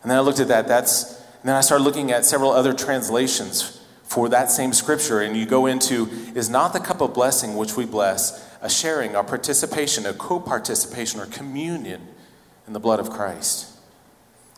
And 0.00 0.10
then 0.10 0.16
I 0.16 0.22
looked 0.22 0.40
at 0.40 0.48
that. 0.48 0.66
That's, 0.66 1.18
and 1.40 1.50
then 1.50 1.56
I 1.56 1.60
started 1.60 1.84
looking 1.84 2.10
at 2.10 2.24
several 2.24 2.52
other 2.52 2.72
translations 2.72 3.82
for 4.04 4.30
that 4.30 4.50
same 4.50 4.72
scripture. 4.72 5.20
And 5.20 5.36
you 5.36 5.44
go 5.44 5.66
into, 5.66 6.08
Is 6.34 6.48
not 6.48 6.72
the 6.72 6.80
cup 6.80 7.02
of 7.02 7.12
blessing 7.12 7.54
which 7.54 7.76
we 7.76 7.84
bless 7.84 8.42
a 8.62 8.70
sharing, 8.70 9.14
a 9.14 9.22
participation, 9.22 10.06
a 10.06 10.14
co 10.14 10.40
participation, 10.40 11.20
or 11.20 11.26
communion 11.26 12.08
in 12.66 12.72
the 12.72 12.80
blood 12.80 12.98
of 12.98 13.10
Christ? 13.10 13.70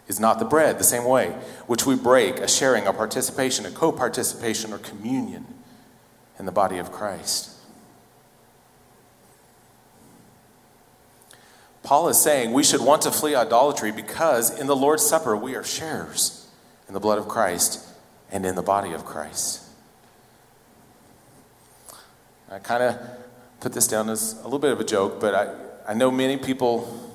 is 0.06 0.20
not 0.20 0.38
the 0.38 0.44
bread, 0.44 0.78
the 0.78 0.84
same 0.84 1.04
way, 1.04 1.30
which 1.66 1.84
we 1.84 1.96
break, 1.96 2.38
a 2.38 2.46
sharing, 2.46 2.86
a 2.86 2.92
participation, 2.92 3.66
a 3.66 3.70
co 3.72 3.90
participation, 3.90 4.72
or 4.72 4.78
communion 4.78 5.44
in 6.38 6.46
the 6.46 6.52
body 6.52 6.78
of 6.78 6.92
Christ. 6.92 7.50
Paul 11.82 12.08
is 12.08 12.20
saying 12.20 12.52
we 12.52 12.64
should 12.64 12.80
want 12.80 13.02
to 13.02 13.12
flee 13.12 13.36
idolatry 13.36 13.92
because 13.92 14.58
in 14.58 14.66
the 14.66 14.74
Lord's 14.74 15.04
Supper 15.06 15.36
we 15.36 15.54
are 15.54 15.62
sharers 15.62 16.48
in 16.88 16.94
the 16.94 17.00
blood 17.00 17.18
of 17.18 17.28
Christ 17.28 17.86
and 18.30 18.44
in 18.44 18.56
the 18.56 18.62
body 18.62 18.92
of 18.92 19.04
Christ. 19.04 19.62
I 22.50 22.58
kind 22.58 22.82
of 22.82 22.98
put 23.60 23.72
this 23.72 23.86
down 23.86 24.10
as 24.10 24.34
a 24.40 24.44
little 24.44 24.58
bit 24.58 24.72
of 24.72 24.80
a 24.80 24.84
joke, 24.84 25.20
but 25.20 25.34
I, 25.34 25.54
I 25.92 25.94
know 25.94 26.10
many 26.10 26.36
people 26.36 27.12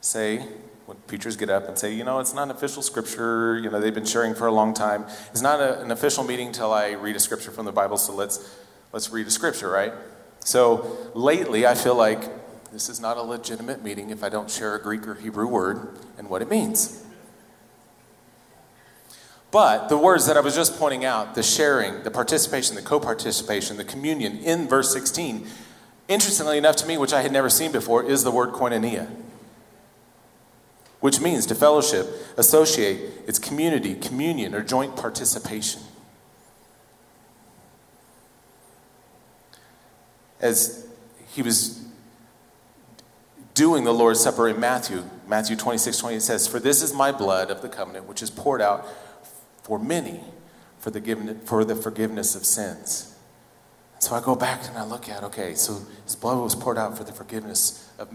say, 0.00 0.46
when 0.90 0.98
preachers 1.06 1.36
get 1.36 1.48
up 1.48 1.68
and 1.68 1.78
say, 1.78 1.94
you 1.94 2.02
know, 2.02 2.18
it's 2.18 2.34
not 2.34 2.42
an 2.42 2.50
official 2.50 2.82
scripture, 2.82 3.56
you 3.58 3.70
know, 3.70 3.78
they've 3.78 3.94
been 3.94 4.04
sharing 4.04 4.34
for 4.34 4.48
a 4.48 4.52
long 4.52 4.74
time. 4.74 5.04
It's 5.30 5.40
not 5.40 5.60
a, 5.60 5.80
an 5.82 5.92
official 5.92 6.24
meeting 6.24 6.48
until 6.48 6.72
I 6.72 6.90
read 6.94 7.14
a 7.14 7.20
scripture 7.20 7.52
from 7.52 7.64
the 7.64 7.70
Bible, 7.70 7.96
so 7.96 8.12
let's, 8.12 8.58
let's 8.92 9.08
read 9.08 9.28
a 9.28 9.30
scripture, 9.30 9.70
right? 9.70 9.92
So 10.40 11.12
lately, 11.14 11.64
I 11.64 11.76
feel 11.76 11.94
like 11.94 12.22
this 12.72 12.88
is 12.88 12.98
not 12.98 13.18
a 13.18 13.22
legitimate 13.22 13.84
meeting 13.84 14.10
if 14.10 14.24
I 14.24 14.30
don't 14.30 14.50
share 14.50 14.74
a 14.74 14.82
Greek 14.82 15.06
or 15.06 15.14
Hebrew 15.14 15.46
word 15.46 15.96
and 16.18 16.28
what 16.28 16.42
it 16.42 16.50
means. 16.50 17.06
But 19.52 19.90
the 19.90 19.96
words 19.96 20.26
that 20.26 20.36
I 20.36 20.40
was 20.40 20.56
just 20.56 20.76
pointing 20.76 21.04
out, 21.04 21.36
the 21.36 21.44
sharing, 21.44 22.02
the 22.02 22.10
participation, 22.10 22.74
the 22.74 22.82
co 22.82 22.98
participation, 22.98 23.76
the 23.76 23.84
communion 23.84 24.38
in 24.38 24.66
verse 24.66 24.92
16, 24.92 25.46
interestingly 26.08 26.58
enough 26.58 26.74
to 26.76 26.86
me, 26.86 26.98
which 26.98 27.12
I 27.12 27.22
had 27.22 27.30
never 27.30 27.48
seen 27.48 27.70
before, 27.70 28.02
is 28.02 28.24
the 28.24 28.32
word 28.32 28.50
koinonia 28.50 29.08
which 31.00 31.20
means 31.20 31.46
to 31.46 31.54
fellowship, 31.54 32.06
associate, 32.36 33.00
it's 33.26 33.38
community, 33.38 33.94
communion, 33.94 34.54
or 34.54 34.62
joint 34.62 34.96
participation. 34.96 35.82
As 40.40 40.86
he 41.32 41.42
was 41.42 41.84
doing 43.54 43.84
the 43.84 43.92
Lord's 43.92 44.20
Supper 44.20 44.48
in 44.48 44.58
Matthew, 44.58 45.04
Matthew 45.26 45.56
26, 45.56 45.98
20, 45.98 46.16
it 46.16 46.20
says, 46.20 46.46
For 46.46 46.58
this 46.58 46.82
is 46.82 46.94
my 46.94 47.12
blood 47.12 47.50
of 47.50 47.62
the 47.62 47.68
covenant, 47.68 48.06
which 48.06 48.22
is 48.22 48.30
poured 48.30 48.62
out 48.62 48.86
for 49.62 49.78
many 49.78 50.20
for 50.80 50.90
the, 50.90 51.36
for 51.44 51.64
the 51.64 51.76
forgiveness 51.76 52.34
of 52.34 52.44
sins. 52.44 53.14
So 53.98 54.16
I 54.16 54.22
go 54.22 54.34
back 54.34 54.66
and 54.66 54.78
I 54.78 54.84
look 54.84 55.08
at, 55.10 55.22
okay, 55.24 55.54
so 55.54 55.82
his 56.04 56.16
blood 56.16 56.42
was 56.42 56.54
poured 56.54 56.78
out 56.78 56.96
for 56.96 57.04
the 57.04 57.12
forgiveness 57.12 57.88
of, 57.98 58.08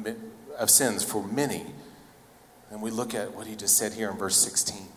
of 0.57 0.69
sins 0.71 1.03
for 1.03 1.23
many. 1.23 1.67
And 2.71 2.81
we 2.81 2.91
look 2.91 3.13
at 3.13 3.35
what 3.35 3.47
he 3.47 3.55
just 3.55 3.77
said 3.77 3.93
here 3.93 4.09
in 4.09 4.17
verse 4.17 4.37
16 4.37 4.87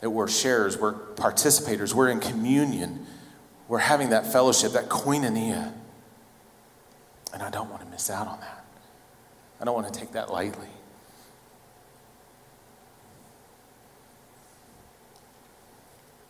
that 0.00 0.10
we're 0.10 0.28
sharers, 0.28 0.78
we're 0.78 0.94
participators, 0.94 1.92
we're 1.92 2.08
in 2.08 2.20
communion, 2.20 3.04
we're 3.66 3.78
having 3.78 4.10
that 4.10 4.30
fellowship, 4.30 4.72
that 4.72 4.88
koinonia. 4.88 5.72
And 7.34 7.42
I 7.42 7.50
don't 7.50 7.68
want 7.68 7.82
to 7.82 7.88
miss 7.88 8.08
out 8.08 8.28
on 8.28 8.40
that. 8.40 8.64
I 9.60 9.64
don't 9.64 9.74
want 9.74 9.92
to 9.92 9.98
take 9.98 10.12
that 10.12 10.32
lightly. 10.32 10.68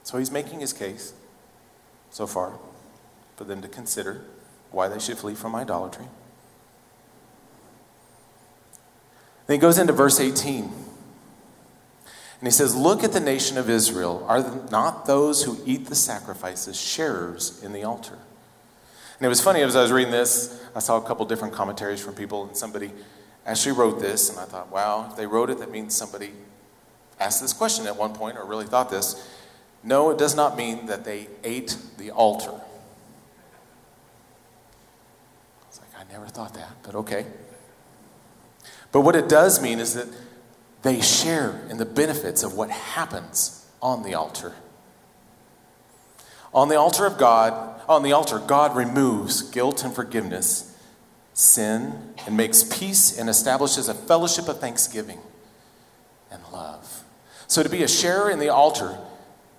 So 0.03 0.17
he's 0.17 0.31
making 0.31 0.61
his 0.61 0.73
case 0.73 1.13
so 2.11 2.27
far 2.27 2.55
for 3.37 3.45
them 3.45 3.61
to 3.61 3.69
consider 3.69 4.23
why 4.71 4.89
they 4.89 4.99
should 4.99 5.19
flee 5.19 5.35
from 5.35 5.55
idolatry. 5.55 6.07
Then 9.49 9.55
he 9.55 9.59
goes 9.59 9.79
into 9.79 9.93
verse 9.95 10.21
18. 10.21 10.65
And 10.65 12.47
he 12.47 12.51
says, 12.51 12.77
Look 12.77 13.03
at 13.03 13.13
the 13.13 13.21
nation 13.21 13.57
of 13.59 13.69
Israel. 13.69 14.25
Are 14.29 14.43
not 14.71 15.07
those 15.07 15.43
who 15.43 15.59
eat 15.65 15.87
the 15.87 15.95
sacrifices 15.95 16.79
sharers 16.79 17.61
in 17.65 17.73
the 17.73 17.83
altar? 17.83 18.19
And 19.19 19.25
it 19.27 19.29
was 19.29 19.41
funny 19.41 19.63
as 19.63 19.75
I 19.75 19.83
was 19.83 19.91
reading 19.91 20.13
this, 20.13 20.63
I 20.77 20.81
saw 20.81 20.99
a 20.99 21.03
couple 21.03 21.25
different 21.25 21.55
commentaries 21.55 22.01
from 22.01 22.15
people, 22.15 22.45
and 22.45 22.57
somebody 22.57 22.93
actually 23.47 23.73
wrote 23.73 24.01
this, 24.01 24.31
and 24.31 24.39
I 24.39 24.45
thought, 24.45 24.71
wow, 24.71 25.09
if 25.11 25.17
they 25.17 25.27
wrote 25.27 25.51
it, 25.51 25.59
that 25.59 25.73
means 25.73 25.97
somebody 25.97 26.31
asked 27.19 27.41
this 27.41 27.55
question 27.55 27.87
at 27.87 27.97
one 27.97 28.13
point 28.13 28.37
or 28.37 28.45
really 28.45 28.67
thought 28.67 28.91
this. 28.91 29.29
No, 29.83 30.11
it 30.11 30.19
does 30.19 30.37
not 30.37 30.57
mean 30.57 30.87
that 30.87 31.05
they 31.05 31.27
ate 31.43 31.77
the 31.97 32.11
altar. 32.11 32.51
I 32.51 32.59
was 35.67 35.81
like, 35.81 35.89
I 35.99 36.13
never 36.13 36.27
thought 36.27 36.53
that, 36.55 36.77
but 36.83 36.95
okay. 36.95 37.27
But 38.93 39.03
what 39.03 39.17
it 39.17 39.29
does 39.29 39.63
mean 39.63 39.81
is 39.81 39.95
that 39.95 40.09
they 40.83 41.01
share 41.01 41.61
in 41.69 41.79
the 41.79 41.85
benefits 41.85 42.43
of 42.43 42.55
what 42.55 42.71
happens 42.71 43.67
on 43.83 44.03
the 44.03 44.15
altar. 44.15 44.55
On 46.55 46.69
the 46.69 46.77
altar 46.77 47.05
of 47.05 47.19
God, 47.19 47.81
on 47.89 48.03
the 48.03 48.13
altar, 48.13 48.39
God 48.39 48.75
removes 48.75 49.43
guilt 49.43 49.85
and 49.85 49.95
forgiveness, 49.95 50.77
sin, 51.35 52.15
and 52.27 52.37
makes 52.37 52.63
peace 52.63 53.19
and 53.19 53.29
establishes 53.29 53.89
a 53.89 53.95
fellowship 53.95 54.49
of 54.49 54.61
thanksgiving 54.61 55.21
and 56.31 56.43
love. 56.53 57.05
So 57.47 57.63
to 57.63 57.69
be 57.69 57.83
a 57.83 57.89
sharer 57.89 58.31
in 58.31 58.39
the 58.39 58.49
altar 58.49 58.99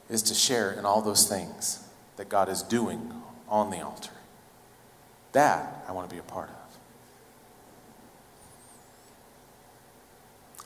is 0.10 0.24
to 0.24 0.34
share 0.34 0.72
in 0.72 0.86
all 0.86 1.02
those 1.02 1.28
things 1.28 1.88
that 2.18 2.30
God 2.30 2.50
is 2.50 2.64
doing 2.64 3.14
on 3.48 3.70
the 3.70 3.82
altar. 3.82 4.12
That 5.32 5.86
I 5.88 5.92
want 5.92 6.10
to 6.10 6.16
be 6.16 6.20
a 6.20 6.24
part 6.24 6.50
of. 6.50 6.59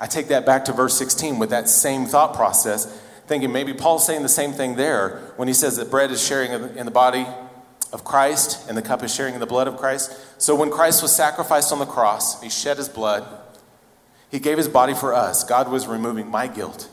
I 0.04 0.06
take 0.06 0.28
that 0.28 0.46
back 0.46 0.66
to 0.66 0.74
verse 0.74 0.98
16 0.98 1.40
with 1.40 1.52
that 1.52 1.70
same 1.70 2.06
thought 2.06 2.34
process, 2.34 2.88
thinking 3.26 3.54
maybe 3.54 3.74
Paul's 3.74 4.06
saying 4.06 4.22
the 4.22 4.28
same 4.28 4.52
thing 4.52 4.76
there 4.76 5.32
when 5.38 5.48
he 5.48 5.54
says 5.54 5.78
that 5.78 5.90
bread 5.90 6.12
is 6.12 6.22
sharing 6.22 6.52
in 6.76 6.84
the 6.84 6.92
body 6.92 7.26
of 7.94 8.04
Christ 8.04 8.68
and 8.68 8.76
the 8.78 8.82
cup 8.82 9.02
is 9.02 9.16
sharing 9.16 9.34
in 9.34 9.40
the 9.40 9.46
blood 9.46 9.66
of 9.66 9.78
Christ. 9.78 10.14
So 10.42 10.56
when 10.56 10.72
Christ 10.72 11.02
was 11.02 11.16
sacrificed 11.16 11.72
on 11.72 11.80
the 11.80 11.86
cross, 11.86 12.42
he 12.42 12.50
shed 12.50 12.76
his 12.76 12.90
blood, 12.90 13.26
he 14.30 14.40
gave 14.40 14.58
his 14.58 14.68
body 14.68 14.94
for 14.94 15.14
us. 15.14 15.46
God 15.46 15.72
was 15.72 15.88
removing 15.88 16.28
my 16.28 16.48
guilt, 16.48 16.90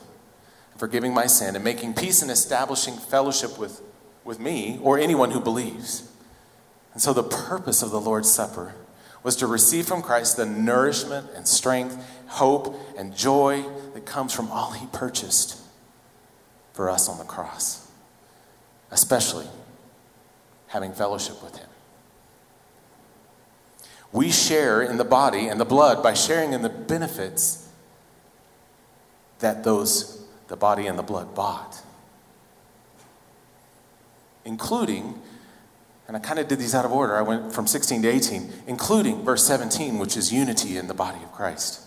forgiving 0.77 1.13
my 1.13 1.25
sin, 1.27 1.53
and 1.55 1.65
making 1.65 1.95
peace 1.95 2.21
and 2.21 2.31
establishing 2.31 2.95
fellowship 2.95 3.59
with, 3.59 3.81
with 4.23 4.39
me 4.39 4.79
or 4.81 4.97
anyone 4.97 5.31
who 5.31 5.41
believes. 5.41 6.09
And 6.93 7.01
so 7.01 7.11
the 7.11 7.23
purpose 7.23 7.81
of 7.81 7.91
the 7.91 7.99
Lord's 7.99 8.31
Supper 8.31 8.73
was 9.23 9.35
to 9.35 9.47
receive 9.47 9.85
from 9.85 10.01
Christ 10.01 10.37
the 10.37 10.45
nourishment 10.45 11.29
and 11.35 11.47
strength, 11.47 12.20
hope, 12.31 12.79
and 12.97 13.15
joy 13.15 13.63
that 13.93 14.05
comes 14.05 14.33
from 14.33 14.49
all 14.49 14.71
he 14.71 14.87
purchased 14.87 15.59
for 16.73 16.89
us 16.89 17.09
on 17.09 17.17
the 17.17 17.23
cross, 17.23 17.89
especially 18.89 19.47
having 20.67 20.93
fellowship 20.93 21.43
with 21.43 21.57
him. 21.57 21.67
We 24.11 24.31
share 24.31 24.81
in 24.81 24.97
the 24.97 25.05
body 25.05 25.47
and 25.47 25.59
the 25.59 25.65
blood 25.65 26.01
by 26.01 26.13
sharing 26.13 26.53
in 26.53 26.61
the 26.61 26.69
benefits 26.69 27.67
that 29.39 29.63
those, 29.63 30.23
the 30.47 30.57
body 30.57 30.87
and 30.87 30.97
the 30.97 31.03
blood, 31.03 31.35
bought, 31.35 31.81
including 34.45 35.21
and 36.07 36.17
I 36.17 36.19
kind 36.19 36.39
of 36.39 36.49
did 36.49 36.59
these 36.59 36.75
out 36.75 36.83
of 36.83 36.91
order. 36.91 37.15
I 37.15 37.21
went 37.21 37.53
from 37.53 37.67
16 37.67 38.01
to 38.01 38.09
18, 38.09 38.51
including 38.67 39.23
verse 39.23 39.45
17, 39.45 39.97
which 39.97 40.17
is 40.17 40.29
unity 40.29 40.75
in 40.75 40.87
the 40.87 40.93
body 40.93 41.23
of 41.23 41.31
Christ. 41.31 41.79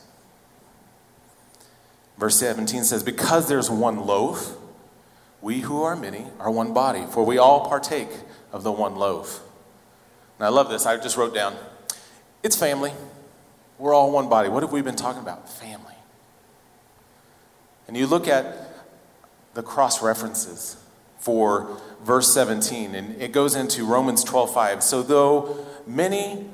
Verse 2.19 2.37
17 2.37 2.85
says, 2.85 3.03
Because 3.03 3.49
there's 3.49 3.71
one 3.71 4.07
loaf, 4.07 4.57
we 5.41 5.61
who 5.61 5.83
are 5.83 5.97
many 5.97 6.27
are 6.39 6.51
one 6.51 6.73
body, 6.73 7.05
for 7.11 7.25
we 7.25 7.39
all 7.39 7.69
partake 7.69 8.11
of 8.53 8.63
the 8.63 8.73
one 8.73 8.97
loaf. 8.97 9.43
And 10.39 10.47
I 10.47 10.49
love 10.49 10.69
this. 10.69 10.87
I 10.87 10.97
just 10.97 11.17
wrote 11.17 11.35
down, 11.35 11.57
It's 12.43 12.57
family. 12.57 12.93
We're 13.79 13.95
all 13.95 14.11
one 14.13 14.29
body. 14.29 14.49
What 14.49 14.63
have 14.63 14.73
we 14.73 14.83
been 14.83 14.97
talking 14.97 15.21
about? 15.21 15.49
Family. 15.49 15.95
And 17.89 17.97
you 17.97 18.07
look 18.07 18.29
at 18.29 18.75
the 19.55 19.63
cross 19.63 20.03
references 20.03 20.77
for 21.19 21.81
verse 22.03 22.33
17, 22.33 22.95
and 22.95 23.21
it 23.21 23.33
goes 23.33 23.55
into 23.57 23.85
Romans 23.85 24.25
12:5. 24.25 24.83
So 24.83 25.03
though 25.03 25.67
many, 25.87 26.49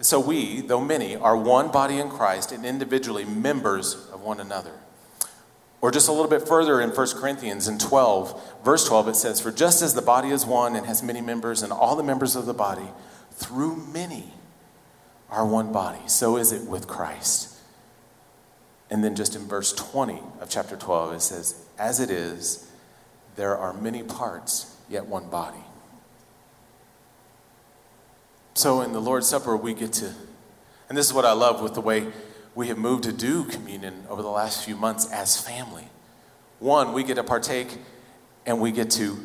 so 0.00 0.18
we, 0.18 0.60
though 0.60 0.80
many, 0.80 1.16
are 1.16 1.36
one 1.36 1.68
body 1.68 1.98
in 1.98 2.08
Christ 2.08 2.52
and 2.52 2.64
individually 2.64 3.24
members 3.24 3.94
of 4.12 4.22
one 4.22 4.40
another. 4.40 4.72
Or 5.82 5.90
just 5.90 6.08
a 6.08 6.12
little 6.12 6.30
bit 6.30 6.46
further 6.46 6.80
in 6.80 6.90
1 6.90 7.08
Corinthians 7.16 7.66
in 7.66 7.76
12, 7.76 8.64
verse 8.64 8.86
12, 8.86 9.08
it 9.08 9.16
says, 9.16 9.40
For 9.40 9.50
just 9.50 9.82
as 9.82 9.94
the 9.94 10.00
body 10.00 10.28
is 10.28 10.46
one 10.46 10.76
and 10.76 10.86
has 10.86 11.02
many 11.02 11.20
members, 11.20 11.62
and 11.62 11.72
all 11.72 11.96
the 11.96 12.04
members 12.04 12.36
of 12.36 12.46
the 12.46 12.54
body, 12.54 12.86
through 13.32 13.76
many, 13.92 14.32
are 15.28 15.44
one 15.44 15.72
body, 15.72 15.98
so 16.06 16.36
is 16.36 16.52
it 16.52 16.68
with 16.68 16.86
Christ. 16.86 17.58
And 18.90 19.02
then 19.02 19.16
just 19.16 19.34
in 19.34 19.48
verse 19.48 19.72
20 19.72 20.20
of 20.40 20.48
chapter 20.48 20.76
12, 20.76 21.14
it 21.14 21.20
says, 21.20 21.64
As 21.78 21.98
it 21.98 22.10
is, 22.10 22.70
there 23.34 23.56
are 23.56 23.72
many 23.72 24.04
parts, 24.04 24.76
yet 24.88 25.06
one 25.06 25.28
body. 25.30 25.64
So 28.54 28.82
in 28.82 28.92
the 28.92 29.00
Lord's 29.00 29.26
Supper, 29.26 29.56
we 29.56 29.74
get 29.74 29.94
to, 29.94 30.12
and 30.88 30.96
this 30.96 31.06
is 31.06 31.12
what 31.12 31.24
I 31.24 31.32
love 31.32 31.60
with 31.60 31.74
the 31.74 31.80
way 31.80 32.12
we 32.54 32.68
have 32.68 32.78
moved 32.78 33.04
to 33.04 33.12
do 33.12 33.44
communion 33.44 34.04
over 34.08 34.22
the 34.22 34.28
last 34.28 34.64
few 34.64 34.76
months 34.76 35.10
as 35.10 35.40
family. 35.40 35.88
One, 36.58 36.92
we 36.92 37.02
get 37.02 37.14
to 37.14 37.24
partake 37.24 37.78
and 38.46 38.60
we 38.60 38.72
get 38.72 38.90
to 38.92 39.18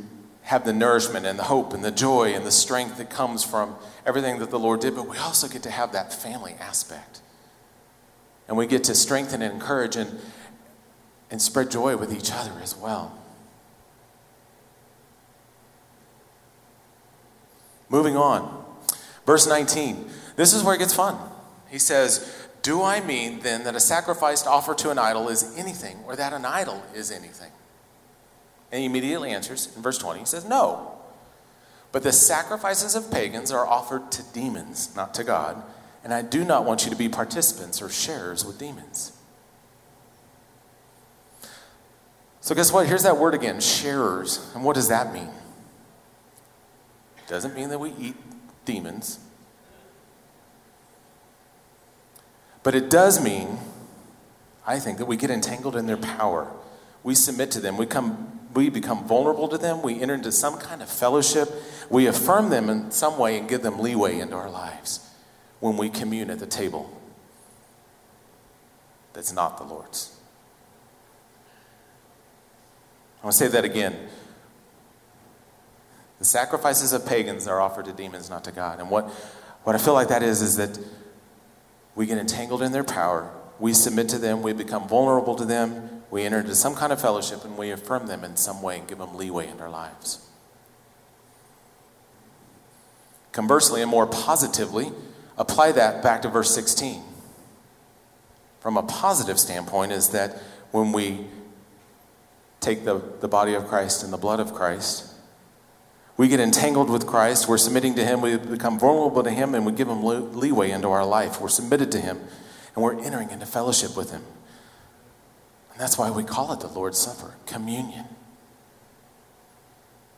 have 0.44 0.64
the 0.64 0.74
nourishment 0.74 1.26
and 1.26 1.38
the 1.38 1.44
hope 1.44 1.74
and 1.74 1.84
the 1.84 1.92
joy 1.92 2.34
and 2.34 2.46
the 2.46 2.52
strength 2.52 2.98
that 2.98 3.10
comes 3.10 3.44
from 3.44 3.76
everything 4.06 4.40
that 4.40 4.50
the 4.50 4.60
Lord 4.60 4.80
did, 4.80 4.96
but 4.96 5.08
we 5.08 5.18
also 5.18 5.48
get 5.48 5.62
to 5.64 5.72
have 5.72 5.92
that 5.92 6.14
family 6.14 6.56
aspect. 6.60 7.22
And 8.48 8.56
we 8.56 8.66
get 8.66 8.86
to 8.86 8.96
strengthen 8.96 9.42
and 9.42 9.54
encourage 9.54 9.98
and, 9.98 10.20
and 11.30 11.42
spread 11.42 11.70
joy 11.70 11.98
with 11.98 12.14
each 12.14 12.32
other 12.32 12.54
as 12.64 12.78
well. 12.78 13.18
Moving 17.90 18.16
on. 18.16 18.66
Verse 19.26 19.48
19. 19.48 20.10
This 20.38 20.54
is 20.54 20.64
where 20.64 20.76
it 20.76 20.78
gets 20.78 20.94
fun. 20.94 21.18
He 21.70 21.80
says, 21.80 22.47
Do 22.68 22.84
I 22.84 23.00
mean 23.00 23.40
then 23.40 23.64
that 23.64 23.78
a 23.78 23.80
sacrifice 23.80 24.46
offered 24.46 24.78
to 24.80 24.90
an 24.90 25.00
idol 25.00 25.30
is 25.30 25.58
anything, 25.58 26.00
or 26.06 26.18
that 26.18 26.34
an 26.34 26.44
idol 26.44 26.84
is 26.94 27.12
anything? 27.12 27.50
And 28.74 28.82
he 28.82 28.86
immediately 28.86 29.30
answers 29.32 29.74
in 29.74 29.82
verse 29.82 29.98
20. 29.98 30.20
He 30.20 30.26
says, 30.26 30.44
No. 30.44 31.00
But 31.94 32.04
the 32.04 32.12
sacrifices 32.12 32.94
of 32.94 33.10
pagans 33.10 33.54
are 33.54 33.66
offered 33.66 34.12
to 34.12 34.24
demons, 34.34 34.94
not 34.98 35.14
to 35.14 35.24
God. 35.24 35.64
And 36.04 36.14
I 36.14 36.22
do 36.22 36.44
not 36.44 36.66
want 36.66 36.84
you 36.84 36.92
to 36.92 36.98
be 36.98 37.08
participants 37.08 37.82
or 37.82 37.88
sharers 37.88 38.44
with 38.44 38.60
demons. 38.60 39.14
So, 42.42 42.54
guess 42.54 42.74
what? 42.74 42.86
Here's 42.86 43.04
that 43.04 43.16
word 43.16 43.34
again 43.34 43.62
sharers. 43.62 44.52
And 44.54 44.66
what 44.66 44.76
does 44.76 44.90
that 44.90 45.14
mean? 45.14 45.32
It 47.20 47.30
doesn't 47.30 47.56
mean 47.56 47.70
that 47.70 47.80
we 47.80 47.94
eat 47.98 48.18
demons. 48.66 49.20
But 52.68 52.76
it 52.76 52.90
does 52.90 53.24
mean, 53.24 53.60
I 54.66 54.78
think, 54.78 54.98
that 54.98 55.06
we 55.06 55.16
get 55.16 55.32
entangled 55.32 55.78
in 55.78 55.86
their 55.86 55.96
power. 55.96 56.52
We 57.02 57.16
submit 57.16 57.50
to 57.52 57.62
them. 57.62 57.78
We, 57.78 57.86
come, 57.86 58.42
we 58.54 58.70
become 58.70 59.08
vulnerable 59.08 59.48
to 59.48 59.58
them. 59.58 59.82
We 59.82 60.02
enter 60.02 60.14
into 60.14 60.34
some 60.34 60.58
kind 60.58 60.82
of 60.82 60.90
fellowship. 60.90 61.48
We 61.90 62.08
affirm 62.08 62.50
them 62.50 62.70
in 62.70 62.92
some 62.92 63.18
way 63.18 63.40
and 63.40 63.48
give 63.48 63.62
them 63.62 63.80
leeway 63.80 64.20
into 64.20 64.36
our 64.36 64.50
lives 64.50 65.10
when 65.62 65.78
we 65.78 65.90
commune 65.90 66.30
at 66.30 66.40
the 66.40 66.46
table 66.46 66.92
that's 69.14 69.32
not 69.32 69.58
the 69.58 69.64
Lord's. 69.64 70.14
I 73.22 73.28
want 73.28 73.32
to 73.32 73.46
say 73.46 73.48
that 73.48 73.64
again. 73.64 73.96
The 76.20 76.26
sacrifices 76.26 76.92
of 76.92 77.06
pagans 77.06 77.48
are 77.48 77.62
offered 77.62 77.86
to 77.86 77.94
demons, 77.94 78.30
not 78.30 78.44
to 78.44 78.52
God. 78.52 78.82
And 78.82 78.90
what, 78.90 79.06
what 79.64 79.74
I 79.74 79.80
feel 79.80 79.94
like 79.94 80.10
that 80.10 80.22
is, 80.22 80.42
is 80.42 80.58
that 80.58 80.78
we 81.98 82.06
get 82.06 82.20
entangled 82.20 82.62
in 82.62 82.72
their 82.72 82.84
power. 82.84 83.28
We 83.60 83.74
submit 83.74 84.08
to 84.10 84.20
them. 84.20 84.44
We 84.44 84.54
become 84.54 84.88
vulnerable 84.88 85.36
to 85.36 85.46
them. 85.46 86.04
We 86.12 86.22
enter 86.22 86.40
into 86.40 86.54
some 86.54 86.76
kind 86.76 86.94
of 86.94 87.02
fellowship 87.02 87.44
and 87.44 87.58
we 87.58 87.72
affirm 87.72 88.06
them 88.06 88.24
in 88.24 88.38
some 88.38 88.62
way 88.62 88.78
and 88.78 88.88
give 88.88 89.00
them 89.00 89.18
leeway 89.18 89.48
in 89.48 89.60
our 89.60 89.70
lives. 89.70 90.24
Conversely, 93.32 93.82
and 93.82 93.90
more 93.90 94.06
positively, 94.06 94.92
apply 95.40 95.72
that 95.72 96.04
back 96.04 96.22
to 96.22 96.30
verse 96.30 96.54
16. 96.54 97.02
From 98.60 98.78
a 98.78 98.84
positive 98.84 99.40
standpoint, 99.40 99.92
is 99.92 100.10
that 100.10 100.38
when 100.70 100.92
we 100.92 101.26
take 102.60 102.86
the, 102.86 103.02
the 103.22 103.28
body 103.28 103.56
of 103.56 103.68
Christ 103.68 104.04
and 104.04 104.14
the 104.14 104.18
blood 104.18 104.40
of 104.40 104.54
Christ, 104.54 105.14
we 106.18 106.28
get 106.28 106.40
entangled 106.40 106.90
with 106.90 107.06
Christ. 107.06 107.48
We're 107.48 107.60
submitting 107.60 107.96
to 107.96 108.04
Him. 108.04 108.22
We 108.22 108.38
become 108.38 108.80
vulnerable 108.80 109.24
to 109.24 109.30
Him 109.30 109.54
and 109.54 109.66
we 109.66 109.72
give 109.72 109.88
Him 109.88 110.04
leeway 110.04 110.72
into 110.72 110.90
our 110.90 111.06
life. 111.06 111.40
We're 111.40 111.48
submitted 111.48 111.92
to 111.92 112.02
Him 112.02 112.20
and 112.76 112.84
we're 112.84 113.00
entering 113.00 113.30
into 113.30 113.46
fellowship 113.46 113.96
with 113.96 114.12
Him. 114.12 114.24
And 115.72 115.80
that's 115.80 115.98
why 115.98 116.10
we 116.10 116.24
call 116.24 116.52
it 116.54 116.60
the 116.60 116.68
Lord's 116.68 116.98
Supper 116.98 117.36
communion. 117.46 118.06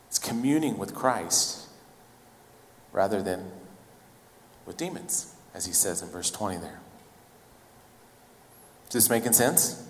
It's 0.08 0.20
communing 0.20 0.78
with 0.78 0.96
Christ 0.96 1.68
rather 2.94 3.22
than 3.22 3.52
with 4.66 4.78
demons, 4.78 5.36
as 5.54 5.66
He 5.66 5.74
says 5.74 6.02
in 6.02 6.10
verse 6.10 6.32
20 6.32 6.58
there. 6.58 6.80
Is 8.88 8.94
this 8.94 9.10
making 9.10 9.34
sense? 9.34 9.86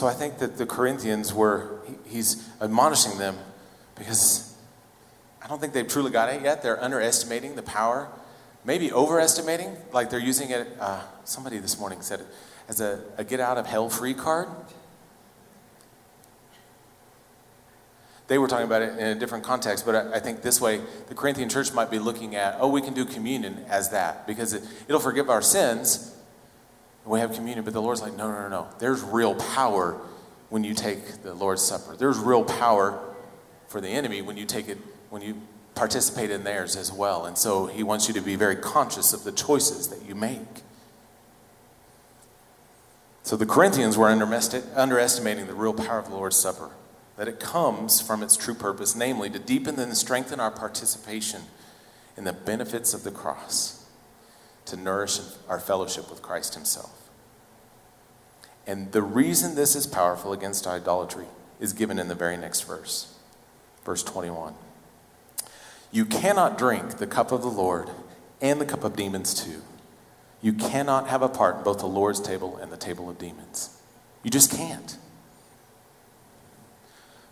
So 0.00 0.06
I 0.06 0.14
think 0.14 0.38
that 0.38 0.56
the 0.56 0.64
Corinthians 0.64 1.34
were, 1.34 1.82
he's 2.06 2.48
admonishing 2.58 3.18
them 3.18 3.36
because 3.96 4.56
I 5.44 5.46
don't 5.46 5.60
think 5.60 5.74
they've 5.74 5.86
truly 5.86 6.10
got 6.10 6.32
it 6.32 6.40
yet. 6.40 6.62
They're 6.62 6.82
underestimating 6.82 7.54
the 7.54 7.62
power, 7.62 8.08
maybe 8.64 8.90
overestimating, 8.94 9.76
like 9.92 10.08
they're 10.08 10.18
using 10.18 10.48
it. 10.48 10.66
Uh, 10.80 11.02
somebody 11.24 11.58
this 11.58 11.78
morning 11.78 12.00
said 12.00 12.22
as 12.66 12.80
a, 12.80 13.02
a 13.18 13.24
get 13.24 13.40
out 13.40 13.58
of 13.58 13.66
hell 13.66 13.90
free 13.90 14.14
card. 14.14 14.48
They 18.28 18.38
were 18.38 18.48
talking 18.48 18.64
about 18.64 18.80
it 18.80 18.98
in 18.98 19.06
a 19.06 19.14
different 19.14 19.44
context, 19.44 19.84
but 19.84 19.94
I, 19.94 20.14
I 20.14 20.18
think 20.18 20.40
this 20.40 20.62
way 20.62 20.80
the 21.08 21.14
Corinthian 21.14 21.50
church 21.50 21.74
might 21.74 21.90
be 21.90 21.98
looking 21.98 22.36
at, 22.36 22.56
oh, 22.58 22.68
we 22.68 22.80
can 22.80 22.94
do 22.94 23.04
communion 23.04 23.66
as 23.68 23.90
that 23.90 24.26
because 24.26 24.54
it, 24.54 24.62
it'll 24.88 24.98
forgive 24.98 25.28
our 25.28 25.42
sins 25.42 26.16
we 27.10 27.20
have 27.20 27.34
communion, 27.34 27.64
but 27.64 27.74
the 27.74 27.82
Lord's 27.82 28.00
like, 28.00 28.16
no, 28.16 28.30
no, 28.30 28.42
no, 28.42 28.48
no. 28.48 28.68
There's 28.78 29.02
real 29.02 29.34
power 29.34 30.00
when 30.48 30.64
you 30.64 30.74
take 30.74 31.22
the 31.22 31.34
Lord's 31.34 31.62
Supper. 31.62 31.96
There's 31.96 32.18
real 32.18 32.44
power 32.44 32.98
for 33.68 33.80
the 33.80 33.88
enemy 33.88 34.22
when 34.22 34.36
you 34.36 34.46
take 34.46 34.68
it, 34.68 34.78
when 35.10 35.20
you 35.20 35.40
participate 35.74 36.30
in 36.30 36.44
theirs 36.44 36.76
as 36.76 36.92
well. 36.92 37.26
And 37.26 37.36
so 37.36 37.66
he 37.66 37.82
wants 37.82 38.06
you 38.06 38.14
to 38.14 38.20
be 38.20 38.36
very 38.36 38.56
conscious 38.56 39.12
of 39.12 39.24
the 39.24 39.32
choices 39.32 39.88
that 39.88 40.06
you 40.06 40.14
make. 40.14 40.62
So 43.22 43.36
the 43.36 43.46
Corinthians 43.46 43.98
were 43.98 44.08
underestimating 44.08 45.46
the 45.46 45.54
real 45.54 45.74
power 45.74 45.98
of 45.98 46.08
the 46.08 46.14
Lord's 46.14 46.36
Supper, 46.36 46.70
that 47.16 47.28
it 47.28 47.40
comes 47.40 48.00
from 48.00 48.22
its 48.22 48.36
true 48.36 48.54
purpose, 48.54 48.94
namely 48.94 49.30
to 49.30 49.38
deepen 49.38 49.78
and 49.78 49.96
strengthen 49.96 50.40
our 50.40 50.50
participation 50.50 51.42
in 52.16 52.24
the 52.24 52.32
benefits 52.32 52.94
of 52.94 53.04
the 53.04 53.10
cross 53.10 53.79
to 54.66 54.76
nourish 54.76 55.20
our 55.48 55.58
fellowship 55.60 56.10
with 56.10 56.22
Christ 56.22 56.54
Himself. 56.54 57.10
And 58.66 58.92
the 58.92 59.02
reason 59.02 59.54
this 59.54 59.74
is 59.74 59.86
powerful 59.86 60.32
against 60.32 60.66
idolatry 60.66 61.26
is 61.58 61.72
given 61.72 61.98
in 61.98 62.08
the 62.08 62.14
very 62.14 62.36
next 62.36 62.62
verse, 62.62 63.14
verse 63.84 64.02
21. 64.02 64.54
You 65.92 66.04
cannot 66.04 66.56
drink 66.56 66.98
the 66.98 67.06
cup 67.06 67.32
of 67.32 67.42
the 67.42 67.48
Lord 67.48 67.90
and 68.40 68.60
the 68.60 68.66
cup 68.66 68.84
of 68.84 68.96
demons 68.96 69.34
too. 69.34 69.62
You 70.40 70.52
cannot 70.52 71.08
have 71.08 71.22
a 71.22 71.28
part 71.28 71.58
in 71.58 71.62
both 71.64 71.80
the 71.80 71.86
Lord's 71.86 72.20
table 72.20 72.56
and 72.56 72.72
the 72.72 72.76
table 72.76 73.10
of 73.10 73.18
demons. 73.18 73.76
You 74.22 74.30
just 74.30 74.50
can't. 74.50 74.96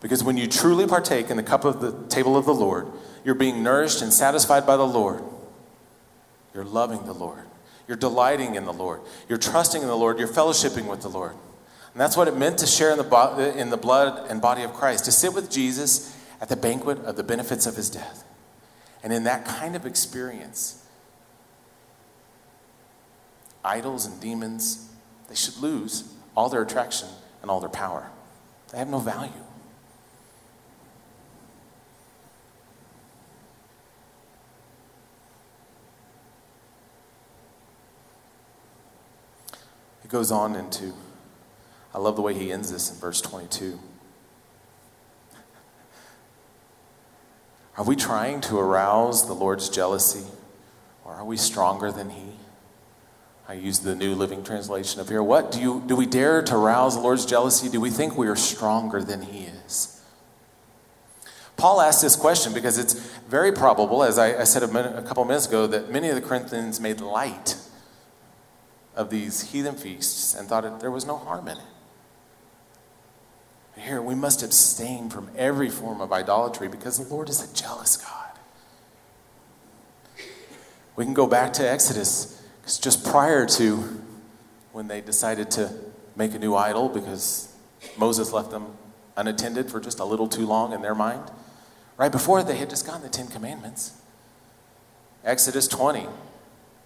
Because 0.01 0.23
when 0.23 0.37
you 0.37 0.47
truly 0.47 0.87
partake 0.87 1.31
in 1.31 1.37
the 1.37 1.43
cup 1.43 1.64
of 1.64 1.81
the 1.81 2.07
table 2.09 2.37
of 2.37 2.45
the 2.45 2.55
Lord, 2.55 2.87
you're 3.25 3.35
being 3.35 3.62
nourished 3.62 4.03
and 4.03 4.12
satisfied 4.12 4.67
by 4.67 4.77
the 4.77 4.87
Lord 4.87 5.23
you're 6.59 6.64
loving 6.64 7.05
the 7.07 7.14
Lord. 7.14 7.44
You're 7.87 7.97
delighting 7.97 8.57
in 8.57 8.64
the 8.64 8.73
Lord. 8.73 9.01
You're 9.29 9.38
trusting 9.38 9.81
in 9.81 9.87
the 9.87 9.94
Lord. 9.94 10.18
You're 10.18 10.27
fellowshipping 10.27 10.88
with 10.88 11.03
the 11.03 11.09
Lord. 11.09 11.31
And 11.92 12.01
that's 12.01 12.16
what 12.16 12.27
it 12.27 12.37
meant 12.37 12.59
to 12.59 12.66
share 12.66 12.90
in 12.90 12.99
the, 12.99 13.05
bo- 13.05 13.38
in 13.38 13.71
the 13.71 13.77
blood 13.77 14.29
and 14.29 14.42
body 14.42 14.64
of 14.64 14.75
Christ, 14.75 15.05
to 15.05 15.12
sit 15.12 15.33
with 15.33 15.53
Jesus 15.53 16.18
at 16.40 16.49
the 16.49 16.57
banquet 16.57 16.99
of 17.05 17.14
the 17.14 17.23
benefits 17.23 17.64
of 17.64 17.77
his 17.77 17.88
death. 17.88 18.25
And 19.05 19.12
in 19.12 19.23
that 19.23 19.44
kind 19.44 19.77
of 19.77 19.87
experience, 19.87 20.85
idols 23.64 24.05
and 24.05 24.21
demons, 24.21 24.90
they 25.29 25.37
should 25.37 25.59
lose 25.59 26.12
all 26.37 26.49
their 26.49 26.62
attraction 26.62 27.07
and 27.40 27.53
all 27.53 27.61
their 27.61 27.68
power. 27.68 28.11
They 28.73 28.79
have 28.79 28.88
no 28.88 28.99
value. 28.99 29.31
He 40.09 40.11
goes 40.11 40.33
on 40.33 40.57
into, 40.57 40.94
I 41.94 41.99
love 41.99 42.16
the 42.16 42.23
way 42.23 42.33
he 42.33 42.51
ends 42.51 42.73
this 42.73 42.90
in 42.90 42.97
verse 42.97 43.21
22. 43.21 43.79
Are 47.77 47.85
we 47.85 47.94
trying 47.94 48.40
to 48.40 48.59
arouse 48.59 49.27
the 49.27 49.35
Lord's 49.35 49.68
jealousy? 49.68 50.25
Or 51.05 51.12
are 51.12 51.27
we 51.27 51.37
stronger 51.37 51.92
than 51.92 52.09
He? 52.09 52.33
I 53.47 53.53
use 53.53 53.81
the 53.81 53.94
New 53.94 54.14
Living 54.14 54.42
Translation 54.42 54.99
up 54.99 55.11
here. 55.11 55.23
What 55.23 55.53
do 55.53 55.61
you 55.61 55.83
do 55.87 55.94
we 55.94 56.07
dare 56.07 56.40
to 56.40 56.57
rouse 56.57 56.94
the 56.97 57.03
Lord's 57.03 57.27
jealousy? 57.27 57.68
Do 57.68 57.79
we 57.79 57.90
think 57.90 58.16
we 58.16 58.29
are 58.29 58.37
stronger 58.37 59.03
than 59.03 59.21
He 59.21 59.40
is? 59.40 60.03
Paul 61.59 61.83
asked 61.83 62.01
this 62.01 62.16
question 62.16 62.55
because 62.55 62.79
it's 62.79 62.94
very 63.29 63.53
probable, 63.53 64.03
as 64.03 64.16
I, 64.18 64.40
I 64.40 64.44
said 64.44 64.62
a, 64.62 64.68
minute, 64.68 64.99
a 64.99 65.03
couple 65.03 65.23
minutes 65.27 65.47
ago, 65.47 65.66
that 65.66 65.90
many 65.90 66.09
of 66.09 66.14
the 66.14 66.23
Corinthians 66.23 66.81
made 66.81 67.03
light 67.03 67.57
of 68.99 69.11
these 69.11 69.53
heathen 69.53 69.77
feasts 69.77 70.35
and 70.35 70.49
thought 70.49 70.81
there 70.81 70.91
was 70.91 71.07
no 71.07 71.17
harm 71.17 71.47
in 71.47 71.57
it. 71.57 71.65
Here, 73.77 74.03
we 74.03 74.17
must 74.17 74.43
abstain 74.43 75.09
from 75.09 75.31
every 75.37 75.71
form 75.71 76.01
of 76.01 76.13
idolatry 76.13 76.67
because 76.67 76.99
the 76.99 77.15
Lord 77.15 77.29
is 77.29 77.41
a 77.41 77.55
jealous 77.55 77.97
God. 77.97 78.33
We 80.97 81.05
can 81.05 81.15
go 81.15 81.29
back 81.29 81.53
to 81.55 81.71
Exodus, 81.71 82.43
because 82.61 82.77
just 82.77 83.07
prior 83.07 83.47
to 83.47 84.03
when 84.73 84.89
they 84.89 85.01
decided 85.01 85.49
to 85.53 85.73
make 86.17 86.35
a 86.35 86.39
new 86.41 86.57
idol 86.57 86.89
because 86.89 87.55
Moses 87.97 88.33
left 88.33 88.51
them 88.51 88.77
unattended 89.17 89.71
for 89.71 89.79
just 89.79 90.01
a 90.01 90.05
little 90.05 90.27
too 90.27 90.45
long 90.45 90.73
in 90.73 90.83
their 90.83 90.97
mind, 90.97 91.31
right 91.97 92.11
before 92.11 92.43
they 92.43 92.57
had 92.57 92.69
just 92.69 92.85
gotten 92.85 93.03
the 93.03 93.09
Ten 93.09 93.29
Commandments. 93.29 93.93
Exodus 95.25 95.69
20 95.69 96.09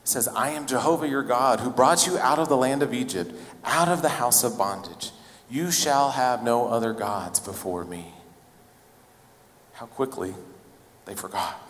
says, 0.05 0.29
I 0.29 0.51
am 0.51 0.67
Jehovah 0.67 1.09
your 1.09 1.23
God 1.23 1.61
who 1.61 1.71
brought 1.71 2.07
you 2.07 2.19
out 2.19 2.39
of 2.39 2.49
the 2.49 2.57
land 2.57 2.83
of 2.83 2.93
Egypt, 2.93 3.33
out 3.65 3.89
of 3.89 4.03
the 4.03 4.09
house 4.09 4.43
of 4.45 4.59
bondage. 4.59 5.11
You 5.49 5.71
shall 5.71 6.13
have 6.13 6.43
no 6.43 6.69
other 6.69 6.93
gods 6.93 7.39
before 7.39 7.85
me. 7.85 8.13
How 9.75 9.87
quickly 9.87 10.35
they 11.05 11.15
forgot. 11.15 11.61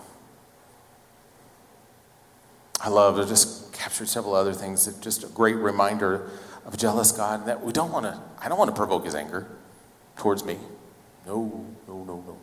I 2.80 2.88
love, 2.88 3.18
I 3.18 3.24
just 3.24 3.72
captured 3.72 4.08
several 4.08 4.34
other 4.34 4.52
things, 4.52 4.86
just 5.00 5.24
a 5.24 5.28
great 5.28 5.56
reminder 5.56 6.30
of 6.66 6.76
jealous 6.76 7.12
God 7.12 7.46
that 7.46 7.62
we 7.62 7.72
don't 7.72 7.92
want 7.92 8.06
to, 8.06 8.20
I 8.38 8.48
don't 8.48 8.58
want 8.58 8.70
to 8.70 8.76
provoke 8.76 9.04
his 9.04 9.14
anger 9.14 9.46
towards 10.16 10.44
me. 10.44 10.58
No, 11.26 11.64
no, 11.86 12.04
no, 12.04 12.24
no. 12.26 12.38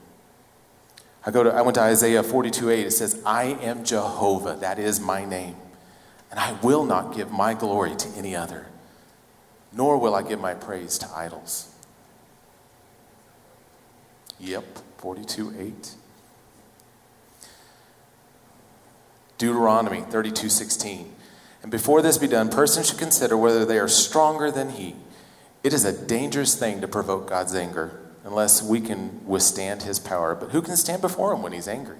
I 1.25 1.31
go 1.31 1.43
to, 1.43 1.53
I 1.53 1.61
went 1.61 1.75
to 1.75 1.81
Isaiah 1.81 2.23
42 2.23 2.69
8. 2.69 2.87
It 2.87 2.91
says, 2.91 3.21
I 3.25 3.43
am 3.61 3.83
Jehovah, 3.83 4.57
that 4.61 4.79
is 4.79 4.99
my 4.99 5.25
name, 5.25 5.55
and 6.31 6.39
I 6.39 6.53
will 6.61 6.83
not 6.83 7.15
give 7.15 7.31
my 7.31 7.53
glory 7.53 7.95
to 7.95 8.09
any 8.17 8.35
other 8.35 8.67
nor 9.71 9.97
will 9.97 10.15
I 10.15 10.23
give 10.23 10.39
my 10.39 10.53
praise 10.53 10.97
to 10.99 11.09
idols. 11.15 11.73
Yep, 14.39 14.79
42 14.97 15.53
8. 15.57 15.95
Deuteronomy 19.37 20.01
32 20.01 20.49
16. 20.49 21.13
And 21.61 21.71
before 21.71 22.01
this 22.01 22.17
be 22.17 22.27
done, 22.27 22.49
persons 22.49 22.89
should 22.89 22.99
consider 22.99 23.35
whether 23.37 23.65
they 23.65 23.79
are 23.79 23.87
stronger 23.87 24.49
than 24.49 24.69
he. 24.71 24.95
It 25.61 25.73
is 25.73 25.83
a 25.83 26.05
dangerous 26.05 26.55
thing 26.55 26.79
to 26.81 26.87
provoke 26.87 27.29
God's 27.29 27.53
anger 27.53 27.99
unless 28.23 28.63
we 28.63 28.79
can 28.79 29.25
withstand 29.25 29.83
his 29.83 29.99
power. 29.99 30.35
But 30.35 30.51
who 30.51 30.61
can 30.61 30.77
stand 30.77 31.01
before 31.01 31.33
him 31.33 31.41
when 31.41 31.51
he's 31.51 31.67
angry? 31.67 31.97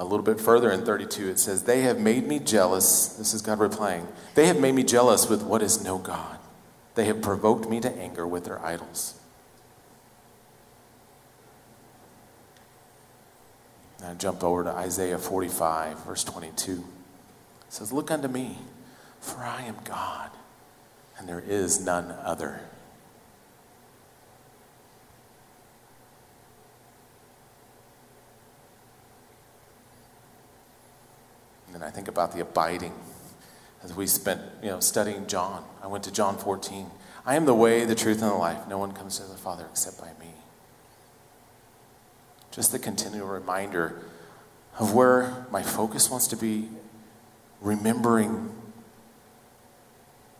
A 0.00 0.04
little 0.04 0.24
bit 0.24 0.40
further 0.40 0.70
in 0.70 0.82
32, 0.82 1.28
it 1.28 1.38
says, 1.38 1.64
They 1.64 1.82
have 1.82 2.00
made 2.00 2.26
me 2.26 2.38
jealous. 2.38 3.08
This 3.08 3.34
is 3.34 3.42
God 3.42 3.58
replying. 3.58 4.08
They 4.34 4.46
have 4.46 4.58
made 4.58 4.74
me 4.74 4.82
jealous 4.82 5.28
with 5.28 5.42
what 5.42 5.60
is 5.60 5.84
no 5.84 5.98
God. 5.98 6.38
They 6.94 7.04
have 7.04 7.20
provoked 7.20 7.68
me 7.68 7.80
to 7.80 7.92
anger 7.98 8.26
with 8.26 8.46
their 8.46 8.64
idols. 8.64 9.20
Now 14.00 14.14
jump 14.14 14.42
over 14.42 14.64
to 14.64 14.70
Isaiah 14.70 15.18
45, 15.18 16.06
verse 16.06 16.24
22. 16.24 16.72
It 16.72 16.82
says, 17.68 17.92
Look 17.92 18.10
unto 18.10 18.28
me, 18.28 18.56
for 19.20 19.40
I 19.42 19.64
am 19.64 19.76
God, 19.84 20.30
and 21.18 21.28
there 21.28 21.44
is 21.46 21.84
none 21.84 22.10
other. 22.24 22.62
And 31.74 31.84
I 31.84 31.90
think 31.90 32.08
about 32.08 32.32
the 32.32 32.40
abiding 32.40 32.94
as 33.82 33.94
we 33.94 34.06
spent, 34.06 34.40
you 34.62 34.68
know, 34.68 34.80
studying 34.80 35.26
John. 35.26 35.64
I 35.82 35.86
went 35.86 36.04
to 36.04 36.12
John 36.12 36.36
14. 36.36 36.86
I 37.24 37.36
am 37.36 37.44
the 37.44 37.54
way, 37.54 37.84
the 37.84 37.94
truth, 37.94 38.22
and 38.22 38.30
the 38.30 38.34
life. 38.34 38.68
No 38.68 38.78
one 38.78 38.92
comes 38.92 39.18
to 39.18 39.24
the 39.24 39.36
Father 39.36 39.66
except 39.70 40.00
by 40.00 40.10
me. 40.20 40.32
Just 42.50 42.72
the 42.72 42.78
continual 42.78 43.28
reminder 43.28 44.02
of 44.78 44.94
where 44.94 45.46
my 45.50 45.62
focus 45.62 46.10
wants 46.10 46.26
to 46.28 46.36
be, 46.36 46.68
remembering 47.60 48.50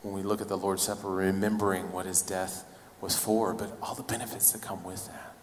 when 0.02 0.14
we 0.14 0.22
look 0.22 0.40
at 0.40 0.48
the 0.48 0.56
Lord's 0.56 0.82
Supper, 0.82 1.10
remembering 1.10 1.92
what 1.92 2.06
his 2.06 2.22
death 2.22 2.64
was 3.00 3.16
for, 3.16 3.52
but 3.52 3.76
all 3.82 3.94
the 3.94 4.02
benefits 4.02 4.52
that 4.52 4.62
come 4.62 4.82
with 4.82 5.06
that. 5.08 5.34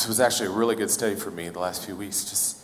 This 0.00 0.08
was 0.08 0.18
actually 0.18 0.46
a 0.46 0.52
really 0.52 0.76
good 0.76 0.90
study 0.90 1.14
for 1.14 1.30
me 1.30 1.50
the 1.50 1.58
last 1.58 1.84
few 1.84 1.94
weeks. 1.94 2.24
Just 2.24 2.56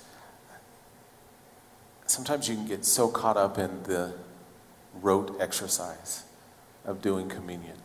sometimes 2.07 2.49
you 2.49 2.55
can 2.55 2.67
get 2.67 2.83
so 2.83 3.09
caught 3.09 3.37
up 3.37 3.59
in 3.59 3.83
the 3.83 4.15
rote 5.03 5.39
exercise 5.39 6.25
of 6.87 7.03
doing 7.03 7.29
communion. 7.29 7.77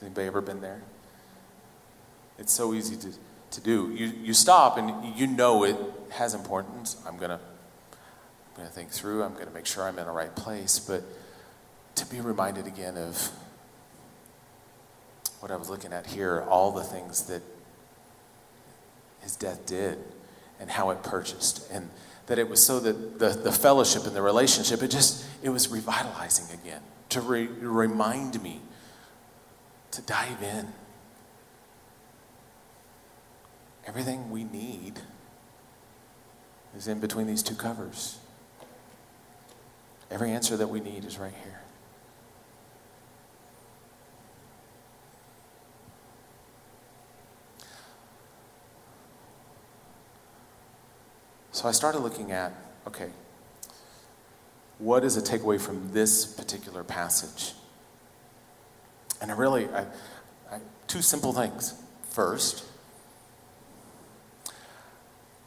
Anybody 0.00 0.26
ever 0.26 0.40
been 0.40 0.62
there? 0.62 0.80
It's 2.38 2.50
so 2.50 2.72
easy 2.72 2.96
to, 2.96 3.12
to 3.50 3.60
do. 3.60 3.92
You, 3.94 4.06
you 4.06 4.32
stop 4.32 4.78
and 4.78 5.14
you 5.14 5.26
know 5.26 5.64
it 5.64 5.76
has 6.08 6.32
importance. 6.32 6.96
I'm 7.06 7.18
going 7.18 7.28
to 7.28 7.40
I'm 7.90 8.56
going 8.56 8.68
to 8.68 8.74
think 8.74 8.88
through. 8.88 9.22
I'm 9.22 9.34
going 9.34 9.48
to 9.48 9.52
make 9.52 9.66
sure 9.66 9.86
I'm 9.86 9.98
in 9.98 10.06
the 10.06 10.12
right 10.12 10.34
place. 10.34 10.78
But 10.78 11.04
to 11.96 12.06
be 12.06 12.22
reminded 12.22 12.66
again 12.66 12.96
of 12.96 13.30
what 15.40 15.50
I 15.50 15.56
was 15.56 15.70
looking 15.70 15.92
at 15.92 16.06
here, 16.06 16.44
all 16.48 16.72
the 16.72 16.82
things 16.82 17.24
that 17.24 17.42
his 19.20 19.36
death 19.36 19.66
did 19.66 19.98
and 20.60 20.70
how 20.70 20.90
it 20.90 21.02
purchased. 21.02 21.70
And 21.70 21.90
that 22.26 22.38
it 22.38 22.48
was 22.48 22.64
so 22.64 22.80
that 22.80 23.18
the, 23.18 23.30
the 23.30 23.52
fellowship 23.52 24.06
and 24.06 24.14
the 24.14 24.22
relationship, 24.22 24.82
it 24.82 24.90
just, 24.90 25.24
it 25.42 25.48
was 25.48 25.68
revitalizing 25.68 26.58
again 26.58 26.82
to 27.10 27.20
re, 27.20 27.46
remind 27.46 28.42
me 28.42 28.60
to 29.92 30.02
dive 30.02 30.42
in. 30.42 30.68
Everything 33.86 34.30
we 34.30 34.44
need 34.44 35.00
is 36.76 36.86
in 36.86 37.00
between 37.00 37.26
these 37.26 37.42
two 37.42 37.54
covers. 37.54 38.18
Every 40.10 40.30
answer 40.30 40.56
that 40.56 40.68
we 40.68 40.80
need 40.80 41.04
is 41.04 41.18
right 41.18 41.32
here. 41.44 41.60
So 51.58 51.66
I 51.66 51.72
started 51.72 51.98
looking 51.98 52.30
at 52.30 52.52
okay, 52.86 53.08
what 54.78 55.02
is 55.02 55.16
a 55.16 55.20
takeaway 55.20 55.60
from 55.60 55.90
this 55.92 56.24
particular 56.24 56.84
passage? 56.84 57.52
And 59.20 59.32
I 59.32 59.34
really, 59.34 59.66
I, 59.70 59.80
I, 60.52 60.60
two 60.86 61.02
simple 61.02 61.32
things. 61.32 61.74
First, 62.10 62.64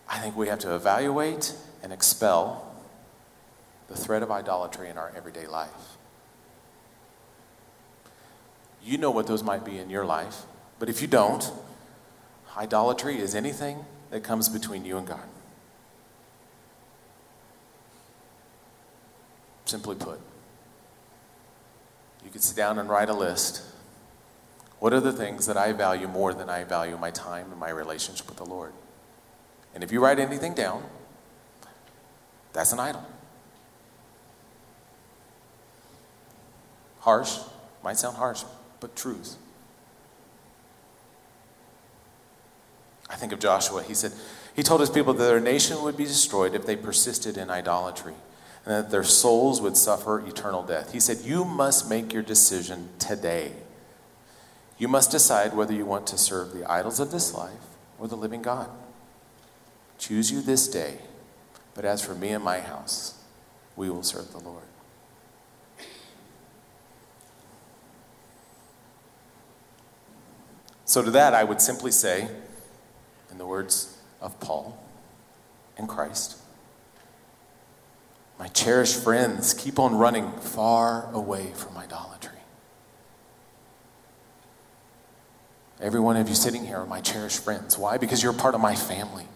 I 0.10 0.20
think 0.20 0.36
we 0.36 0.50
have 0.50 0.60
to 0.60 0.76
evaluate 0.76 1.56
and 1.82 1.94
expel 1.94 2.76
the 3.88 3.96
threat 3.96 4.22
of 4.22 4.32
idolatry 4.32 4.90
in 4.90 4.98
our 4.98 5.14
everyday 5.16 5.48
life. 5.48 5.96
You 8.84 8.98
know 8.98 9.12
what 9.12 9.28
those 9.28 9.44
might 9.44 9.64
be 9.64 9.78
in 9.78 9.90
your 9.90 10.06
life, 10.06 10.42
but 10.78 10.90
if 10.90 11.02
you 11.02 11.08
don't, 11.08 11.50
idolatry 12.58 13.18
is 13.18 13.34
anything 13.34 13.86
that 14.10 14.26
comes 14.26 14.50
between 14.50 14.84
you 14.84 14.98
and 14.98 15.08
God. 15.08 15.24
Simply 19.72 19.96
put, 19.96 20.20
you 22.26 22.30
could 22.30 22.44
sit 22.44 22.58
down 22.58 22.78
and 22.78 22.90
write 22.90 23.08
a 23.08 23.14
list. 23.14 23.62
What 24.80 24.92
are 24.92 25.00
the 25.00 25.14
things 25.14 25.46
that 25.46 25.56
I 25.56 25.72
value 25.72 26.10
more 26.10 26.34
than 26.34 26.50
I 26.50 26.66
value 26.66 26.98
my 26.98 27.10
time 27.10 27.50
and 27.52 27.58
my 27.58 27.70
relationship 27.70 28.28
with 28.28 28.36
the 28.36 28.44
Lord? 28.44 28.74
And 29.74 29.82
if 29.82 29.94
you 29.94 30.04
write 30.04 30.20
anything 30.20 30.54
down, 30.54 30.84
that's 32.52 32.74
an 32.74 32.82
idol. 32.82 33.06
Harsh, 37.00 37.38
might 37.82 37.98
sound 37.98 38.18
harsh, 38.18 38.44
but 38.82 38.94
truth. 38.94 39.38
I 43.10 43.16
think 43.16 43.32
of 43.32 43.40
Joshua. 43.40 43.84
He 43.84 43.94
said, 43.94 44.12
he 44.54 44.64
told 44.64 44.82
his 44.82 44.90
people 44.90 45.14
that 45.14 45.24
their 45.24 45.40
nation 45.40 45.82
would 45.82 45.96
be 45.96 46.04
destroyed 46.04 46.56
if 46.56 46.66
they 46.66 46.76
persisted 46.76 47.38
in 47.38 47.50
idolatry 47.50 48.16
and 48.72 48.86
that 48.86 48.90
their 48.90 49.04
souls 49.04 49.60
would 49.60 49.76
suffer 49.76 50.26
eternal 50.26 50.64
death. 50.64 50.94
He 50.94 51.02
said, 51.02 51.20
You 51.26 51.44
must 51.44 51.90
make 51.90 52.14
your 52.14 52.24
decision 52.24 52.88
today. 53.00 53.52
You 54.78 54.88
must 54.88 55.12
decide 55.12 55.54
whether 55.54 55.74
you 55.74 55.86
want 55.86 56.08
to 56.08 56.18
serve 56.18 56.54
the 56.54 56.64
idols 56.72 57.02
of 57.02 57.12
this 57.12 57.34
life 57.34 57.52
or 58.00 58.08
the 58.08 58.16
living 58.16 58.42
God. 58.42 58.70
Choose 60.00 60.32
you 60.32 60.42
this 60.42 60.70
day. 60.70 61.00
But 61.74 61.84
as 61.84 62.02
for 62.02 62.16
me 62.16 62.30
and 62.30 62.42
my 62.42 62.62
house, 62.62 63.22
we 63.76 63.90
will 63.90 64.04
serve 64.04 64.32
the 64.32 64.40
Lord. 64.40 64.64
So, 70.86 71.04
to 71.04 71.12
that, 71.12 71.34
I 71.34 71.44
would 71.44 71.62
simply 71.62 71.92
say, 71.92 72.30
in 73.30 73.38
the 73.38 73.46
words 73.46 73.98
of 74.22 74.40
Paul 74.40 74.82
and 75.78 75.90
Christ, 75.90 76.41
my 78.42 78.48
cherished 78.48 79.04
friends, 79.04 79.54
keep 79.54 79.78
on 79.78 79.94
running 79.94 80.32
far 80.40 81.08
away 81.14 81.52
from 81.54 81.78
idolatry. 81.78 82.40
Every 85.80 86.00
one 86.00 86.18
of 86.18 86.28
you 86.28 86.34
sitting 86.34 86.66
here 86.66 86.78
are 86.78 86.88
my 86.88 87.02
cherished 87.02 87.44
friends. 87.44 87.78
Why? 87.78 88.00
Because 88.00 88.24
you're 88.24 88.34
part 88.34 88.56
of 88.56 88.62
my 88.62 88.74
family. 88.74 89.28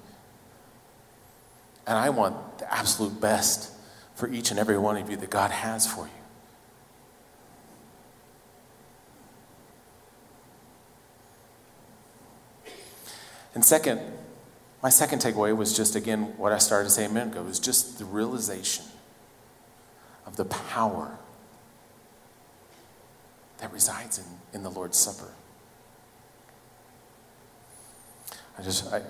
And 1.85 1.99
I 1.99 2.09
want 2.09 2.57
the 2.57 2.73
absolute 2.73 3.21
best 3.21 3.71
for 4.15 4.27
each 4.27 4.49
and 4.49 4.59
every 4.59 4.79
one 4.79 4.97
of 4.97 5.07
you 5.07 5.17
that 5.17 5.29
God 5.29 5.51
has 5.51 5.85
for 5.85 6.07
you. 6.07 6.11
And 13.53 13.63
second, 13.63 14.01
my 14.81 14.89
second 14.89 15.19
takeaway 15.19 15.55
was 15.55 15.77
just, 15.77 15.95
again, 15.95 16.33
what 16.37 16.51
I 16.51 16.57
started 16.57 16.85
to 16.85 16.89
say 16.89 17.05
a 17.05 17.09
minute 17.09 17.33
ago, 17.33 17.43
was 17.43 17.59
just 17.59 17.99
the 17.99 18.05
realization 18.05 18.83
of 20.25 20.35
the 20.35 20.45
power 20.45 21.17
that 23.59 23.71
resides 23.71 24.19
in, 24.19 24.25
in 24.53 24.63
the 24.63 24.69
Lord's 24.69 24.97
Supper. 24.97 25.31
I 28.57 28.61
just, 28.61 28.91
I, 28.91 29.01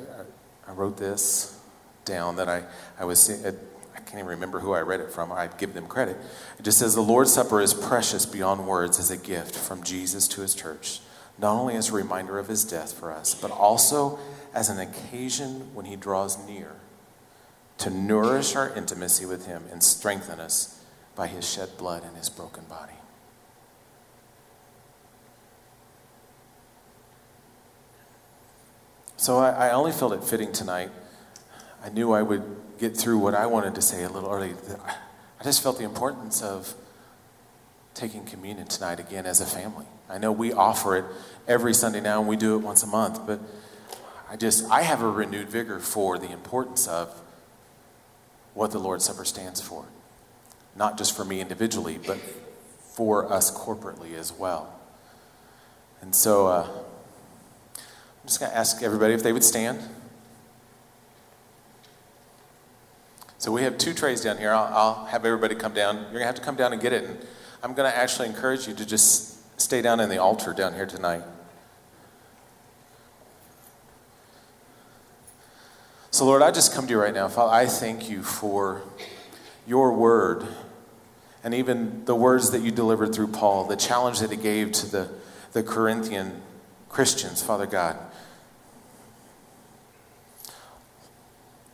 I 0.67 0.71
wrote 0.71 0.97
this 0.97 1.59
down 2.03 2.35
that 2.37 2.49
I, 2.49 2.63
I 2.99 3.05
was, 3.05 3.29
I 3.29 3.99
can't 3.99 4.15
even 4.15 4.27
remember 4.27 4.59
who 4.59 4.73
I 4.73 4.81
read 4.81 4.99
it 4.99 5.11
from. 5.11 5.31
I'd 5.31 5.57
give 5.57 5.73
them 5.73 5.87
credit. 5.87 6.17
It 6.59 6.63
just 6.63 6.79
says, 6.79 6.95
The 6.95 7.01
Lord's 7.01 7.33
Supper 7.33 7.61
is 7.61 7.73
precious 7.73 8.25
beyond 8.25 8.67
words 8.67 8.99
as 8.99 9.11
a 9.11 9.17
gift 9.17 9.55
from 9.55 9.83
Jesus 9.83 10.27
to 10.29 10.41
his 10.41 10.55
church, 10.55 10.99
not 11.37 11.53
only 11.53 11.75
as 11.75 11.89
a 11.89 11.93
reminder 11.93 12.39
of 12.39 12.47
his 12.47 12.63
death 12.63 12.93
for 12.93 13.11
us, 13.11 13.35
but 13.35 13.51
also 13.51 14.19
as 14.53 14.69
an 14.69 14.79
occasion 14.79 15.73
when 15.73 15.85
he 15.85 15.95
draws 15.95 16.43
near 16.47 16.71
to 17.77 17.89
nourish 17.89 18.55
our 18.55 18.73
intimacy 18.75 19.25
with 19.25 19.47
him 19.47 19.65
and 19.71 19.83
strengthen 19.83 20.39
us 20.39 20.74
by 21.15 21.27
his 21.27 21.49
shed 21.49 21.69
blood 21.77 22.03
and 22.03 22.15
his 22.17 22.29
broken 22.29 22.65
body. 22.65 22.93
So 29.17 29.37
I, 29.37 29.69
I, 29.69 29.71
only 29.71 29.91
felt 29.91 30.13
it 30.13 30.23
fitting 30.23 30.51
tonight. 30.51 30.91
I 31.83 31.89
knew 31.89 32.11
I 32.11 32.21
would 32.21 32.43
get 32.77 32.97
through 32.97 33.17
what 33.17 33.33
I 33.33 33.45
wanted 33.45 33.73
to 33.75 33.81
say 33.81 34.03
a 34.03 34.09
little 34.09 34.29
early. 34.29 34.53
I 35.39 35.43
just 35.43 35.63
felt 35.63 35.77
the 35.77 35.85
importance 35.85 36.43
of 36.43 36.75
taking 37.93 38.25
communion 38.25 38.67
tonight 38.67 38.99
again 38.99 39.25
as 39.25 39.39
a 39.39 39.45
family. 39.45 39.85
I 40.09 40.17
know 40.17 40.31
we 40.31 40.51
offer 40.51 40.97
it 40.97 41.05
every 41.47 41.73
Sunday 41.73 42.01
now 42.01 42.19
and 42.19 42.27
we 42.27 42.35
do 42.35 42.55
it 42.55 42.59
once 42.59 42.83
a 42.83 42.87
month, 42.87 43.25
but 43.25 43.39
I 44.29 44.35
just, 44.35 44.69
I 44.69 44.81
have 44.81 45.01
a 45.01 45.09
renewed 45.09 45.49
vigor 45.49 45.79
for 45.79 46.17
the 46.17 46.31
importance 46.31 46.87
of 46.87 47.21
what 48.53 48.71
the 48.71 48.79
Lord's 48.79 49.05
Supper 49.05 49.25
stands 49.25 49.61
for. 49.61 49.85
Not 50.75 50.97
just 50.97 51.15
for 51.15 51.23
me 51.23 51.39
individually, 51.39 51.99
but 52.05 52.17
for 52.95 53.31
us 53.31 53.51
corporately 53.55 54.15
as 54.15 54.31
well. 54.31 54.73
And 56.01 56.13
so 56.13 56.47
uh, 56.47 56.67
I'm 56.67 58.27
just 58.27 58.39
going 58.39 58.51
to 58.51 58.57
ask 58.57 58.83
everybody 58.83 59.13
if 59.13 59.23
they 59.23 59.33
would 59.33 59.43
stand. 59.43 59.79
So 63.37 63.51
we 63.51 63.63
have 63.63 63.77
two 63.77 63.93
trays 63.93 64.21
down 64.21 64.37
here. 64.37 64.51
I'll, 64.51 64.73
I'll 64.73 65.05
have 65.05 65.25
everybody 65.25 65.55
come 65.55 65.73
down. 65.73 65.95
You're 65.95 66.05
going 66.05 66.19
to 66.21 66.25
have 66.25 66.35
to 66.35 66.41
come 66.41 66.55
down 66.55 66.73
and 66.73 66.81
get 66.81 66.93
it. 66.93 67.03
And 67.03 67.19
I'm 67.61 67.73
going 67.73 67.89
to 67.89 67.97
actually 67.97 68.27
encourage 68.27 68.67
you 68.67 68.73
to 68.73 68.85
just 68.85 69.59
stay 69.59 69.81
down 69.81 69.99
in 69.99 70.09
the 70.09 70.17
altar 70.17 70.53
down 70.53 70.73
here 70.73 70.85
tonight. 70.85 71.21
So, 76.11 76.25
Lord, 76.25 76.41
I 76.41 76.51
just 76.51 76.73
come 76.73 76.87
to 76.87 76.91
you 76.91 76.99
right 76.99 77.13
now. 77.13 77.27
Father, 77.27 77.53
I 77.53 77.65
thank 77.65 78.09
you 78.09 78.23
for 78.23 78.81
your 79.67 79.91
word 79.93 80.47
and 81.45 81.53
even 81.53 82.03
the 82.05 82.15
words 82.15 82.49
that 82.51 82.63
you 82.63 82.71
delivered 82.71 83.13
through 83.13 83.27
Paul, 83.27 83.65
the 83.65 83.75
challenge 83.75 84.19
that 84.19 84.31
he 84.31 84.35
gave 84.35 84.71
to 84.71 84.87
the, 84.87 85.09
the 85.53 85.61
Corinthian 85.61 86.41
Christians, 86.89 87.43
Father 87.43 87.67
God. 87.67 87.95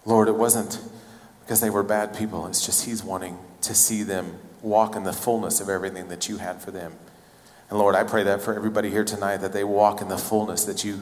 Lord, 0.05 0.27
it 0.27 0.35
wasn't 0.35 0.77
because 1.39 1.61
they 1.61 1.69
were 1.69 1.83
bad 1.83 2.13
people, 2.13 2.47
it's 2.47 2.65
just 2.65 2.85
he's 2.85 3.01
wanting 3.01 3.37
to 3.61 3.73
see 3.73 4.03
them 4.03 4.39
walk 4.61 4.97
in 4.97 5.03
the 5.03 5.13
fullness 5.13 5.61
of 5.61 5.69
everything 5.69 6.09
that 6.09 6.27
you 6.27 6.37
had 6.37 6.61
for 6.61 6.71
them. 6.71 6.93
And 7.69 7.79
Lord, 7.79 7.95
I 7.95 8.03
pray 8.03 8.23
that 8.23 8.41
for 8.41 8.53
everybody 8.53 8.89
here 8.89 9.05
tonight, 9.05 9.37
that 9.37 9.53
they 9.53 9.63
walk 9.63 10.01
in 10.01 10.09
the 10.09 10.17
fullness 10.17 10.65
that 10.65 10.83
you 10.83 11.01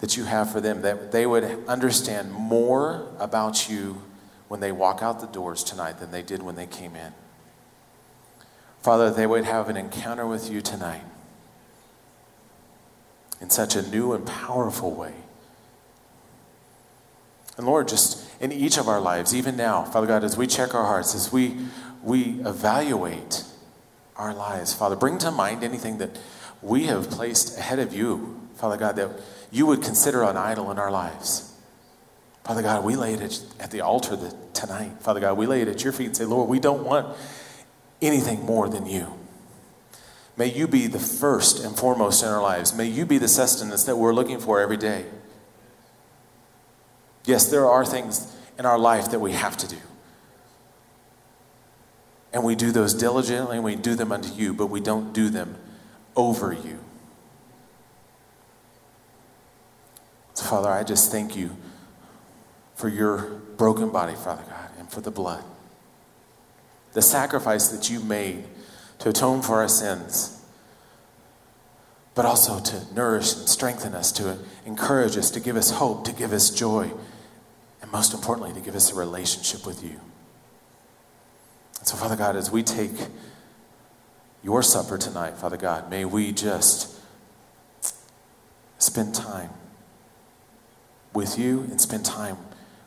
that 0.00 0.16
you 0.16 0.24
have 0.24 0.50
for 0.52 0.60
them, 0.60 0.82
that 0.82 1.12
they 1.12 1.26
would 1.26 1.44
understand 1.66 2.32
more 2.32 3.08
about 3.18 3.68
you 3.68 4.02
when 4.46 4.60
they 4.60 4.70
walk 4.70 5.02
out 5.02 5.20
the 5.20 5.26
doors 5.26 5.62
tonight 5.64 5.98
than 5.98 6.10
they 6.10 6.22
did 6.22 6.42
when 6.42 6.54
they 6.54 6.66
came 6.66 6.94
in. 6.94 7.12
Father, 8.82 9.10
they 9.10 9.26
would 9.26 9.44
have 9.44 9.68
an 9.68 9.76
encounter 9.76 10.26
with 10.26 10.50
you 10.50 10.60
tonight 10.60 11.02
in 13.40 13.50
such 13.50 13.76
a 13.76 13.82
new 13.82 14.12
and 14.12 14.26
powerful 14.26 14.92
way. 14.92 15.14
And 17.56 17.66
Lord, 17.66 17.88
just 17.88 18.24
in 18.40 18.52
each 18.52 18.78
of 18.78 18.88
our 18.88 19.00
lives, 19.00 19.34
even 19.34 19.56
now, 19.56 19.82
Father 19.84 20.06
God, 20.06 20.22
as 20.22 20.36
we 20.36 20.46
check 20.46 20.74
our 20.74 20.84
hearts, 20.84 21.14
as 21.14 21.32
we, 21.32 21.56
we 22.02 22.40
evaluate 22.44 23.44
our 24.16 24.32
lives, 24.32 24.72
Father, 24.72 24.96
bring 24.96 25.18
to 25.18 25.30
mind 25.30 25.64
anything 25.64 25.98
that 25.98 26.18
we 26.62 26.86
have 26.86 27.10
placed 27.10 27.58
ahead 27.58 27.78
of 27.78 27.92
you, 27.92 28.40
Father 28.54 28.76
God, 28.76 28.96
that 28.96 29.10
you 29.50 29.66
would 29.66 29.82
consider 29.82 30.22
an 30.22 30.36
idol 30.36 30.70
in 30.70 30.78
our 30.78 30.90
lives. 30.90 31.52
Father 32.44 32.62
God, 32.62 32.84
we 32.84 32.96
lay 32.96 33.14
it 33.14 33.42
at 33.60 33.70
the 33.70 33.80
altar 33.80 34.16
tonight. 34.54 34.92
Father 35.00 35.20
God, 35.20 35.36
we 35.36 35.46
lay 35.46 35.60
it 35.60 35.68
at 35.68 35.84
your 35.84 35.92
feet 35.92 36.06
and 36.06 36.16
say, 36.16 36.24
Lord, 36.24 36.48
we 36.48 36.58
don't 36.58 36.84
want 36.84 37.16
anything 38.00 38.44
more 38.44 38.68
than 38.68 38.86
you. 38.86 39.18
May 40.36 40.46
you 40.46 40.68
be 40.68 40.86
the 40.86 41.00
first 41.00 41.64
and 41.64 41.76
foremost 41.76 42.22
in 42.22 42.28
our 42.28 42.40
lives. 42.40 42.72
May 42.72 42.86
you 42.86 43.04
be 43.04 43.18
the 43.18 43.26
sustenance 43.26 43.84
that 43.84 43.96
we're 43.96 44.14
looking 44.14 44.38
for 44.38 44.60
every 44.60 44.76
day. 44.76 45.04
Yes, 47.24 47.50
there 47.50 47.66
are 47.66 47.84
things 47.84 48.34
in 48.56 48.64
our 48.64 48.78
life 48.78 49.10
that 49.10 49.18
we 49.18 49.32
have 49.32 49.56
to 49.56 49.68
do. 49.68 49.76
And 52.32 52.44
we 52.44 52.54
do 52.54 52.70
those 52.70 52.94
diligently 52.94 53.56
and 53.56 53.64
we 53.64 53.74
do 53.74 53.94
them 53.94 54.12
unto 54.12 54.32
you, 54.32 54.54
but 54.54 54.66
we 54.66 54.80
don't 54.80 55.12
do 55.12 55.28
them 55.28 55.56
over 56.14 56.52
you. 56.52 56.78
So, 60.34 60.44
Father, 60.44 60.68
I 60.68 60.84
just 60.84 61.10
thank 61.10 61.36
you 61.36 61.56
for 62.76 62.88
your 62.88 63.40
broken 63.56 63.90
body, 63.90 64.14
Father 64.14 64.44
God, 64.48 64.70
and 64.78 64.88
for 64.88 65.00
the 65.00 65.10
blood. 65.10 65.42
The 66.98 67.02
sacrifice 67.02 67.68
that 67.68 67.88
you 67.88 68.00
made 68.00 68.42
to 68.98 69.10
atone 69.10 69.40
for 69.40 69.60
our 69.60 69.68
sins, 69.68 70.44
but 72.16 72.24
also 72.24 72.58
to 72.58 72.92
nourish 72.92 73.36
and 73.36 73.48
strengthen 73.48 73.94
us, 73.94 74.10
to 74.10 74.36
encourage 74.66 75.16
us, 75.16 75.30
to 75.30 75.38
give 75.38 75.54
us 75.54 75.70
hope, 75.70 76.04
to 76.06 76.12
give 76.12 76.32
us 76.32 76.50
joy, 76.50 76.90
and 77.80 77.92
most 77.92 78.14
importantly, 78.14 78.52
to 78.52 78.58
give 78.58 78.74
us 78.74 78.90
a 78.90 78.96
relationship 78.96 79.64
with 79.64 79.84
you. 79.84 80.00
so, 81.84 81.96
Father 81.96 82.16
God, 82.16 82.34
as 82.34 82.50
we 82.50 82.64
take 82.64 82.96
your 84.42 84.60
supper 84.60 84.98
tonight, 84.98 85.36
Father 85.36 85.56
God, 85.56 85.88
may 85.88 86.04
we 86.04 86.32
just 86.32 87.00
spend 88.78 89.14
time 89.14 89.50
with 91.14 91.38
you 91.38 91.60
and 91.60 91.80
spend 91.80 92.04
time 92.04 92.38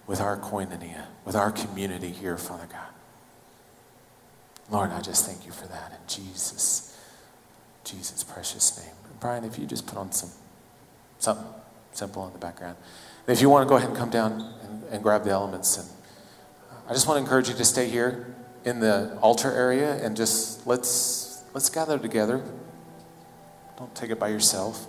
with 0.05 0.19
our 0.19 0.35
koinonia, 0.35 1.05
with 1.23 1.37
our 1.37 1.49
community 1.49 2.09
here, 2.09 2.35
Father 2.37 2.67
God. 2.69 2.89
Lord, 4.71 4.91
I 4.91 5.01
just 5.01 5.25
thank 5.25 5.45
you 5.45 5.51
for 5.51 5.67
that 5.67 5.91
in 5.91 6.07
Jesus, 6.07 6.97
Jesus' 7.83 8.23
precious 8.23 8.79
name. 8.79 8.95
Brian, 9.19 9.43
if 9.43 9.59
you 9.59 9.65
just 9.65 9.85
put 9.85 9.97
on 9.97 10.11
some 10.13 10.31
something 11.19 11.45
simple 11.91 12.25
in 12.25 12.33
the 12.33 12.39
background. 12.39 12.77
And 13.27 13.35
if 13.35 13.41
you 13.41 13.49
want 13.49 13.67
to 13.67 13.69
go 13.69 13.75
ahead 13.75 13.89
and 13.89 13.97
come 13.97 14.09
down 14.09 14.31
and, 14.63 14.83
and 14.85 15.03
grab 15.03 15.23
the 15.23 15.29
elements, 15.29 15.77
and 15.77 15.87
uh, 16.71 16.89
I 16.89 16.93
just 16.93 17.07
want 17.07 17.17
to 17.17 17.21
encourage 17.21 17.49
you 17.49 17.55
to 17.55 17.65
stay 17.65 17.87
here 17.87 18.33
in 18.63 18.79
the 18.79 19.17
altar 19.21 19.51
area 19.51 20.03
and 20.03 20.15
just 20.15 20.65
let's 20.65 21.43
let's 21.53 21.69
gather 21.69 21.99
together. 21.99 22.41
Don't 23.77 23.93
take 23.93 24.09
it 24.09 24.19
by 24.19 24.29
yourself. 24.29 24.87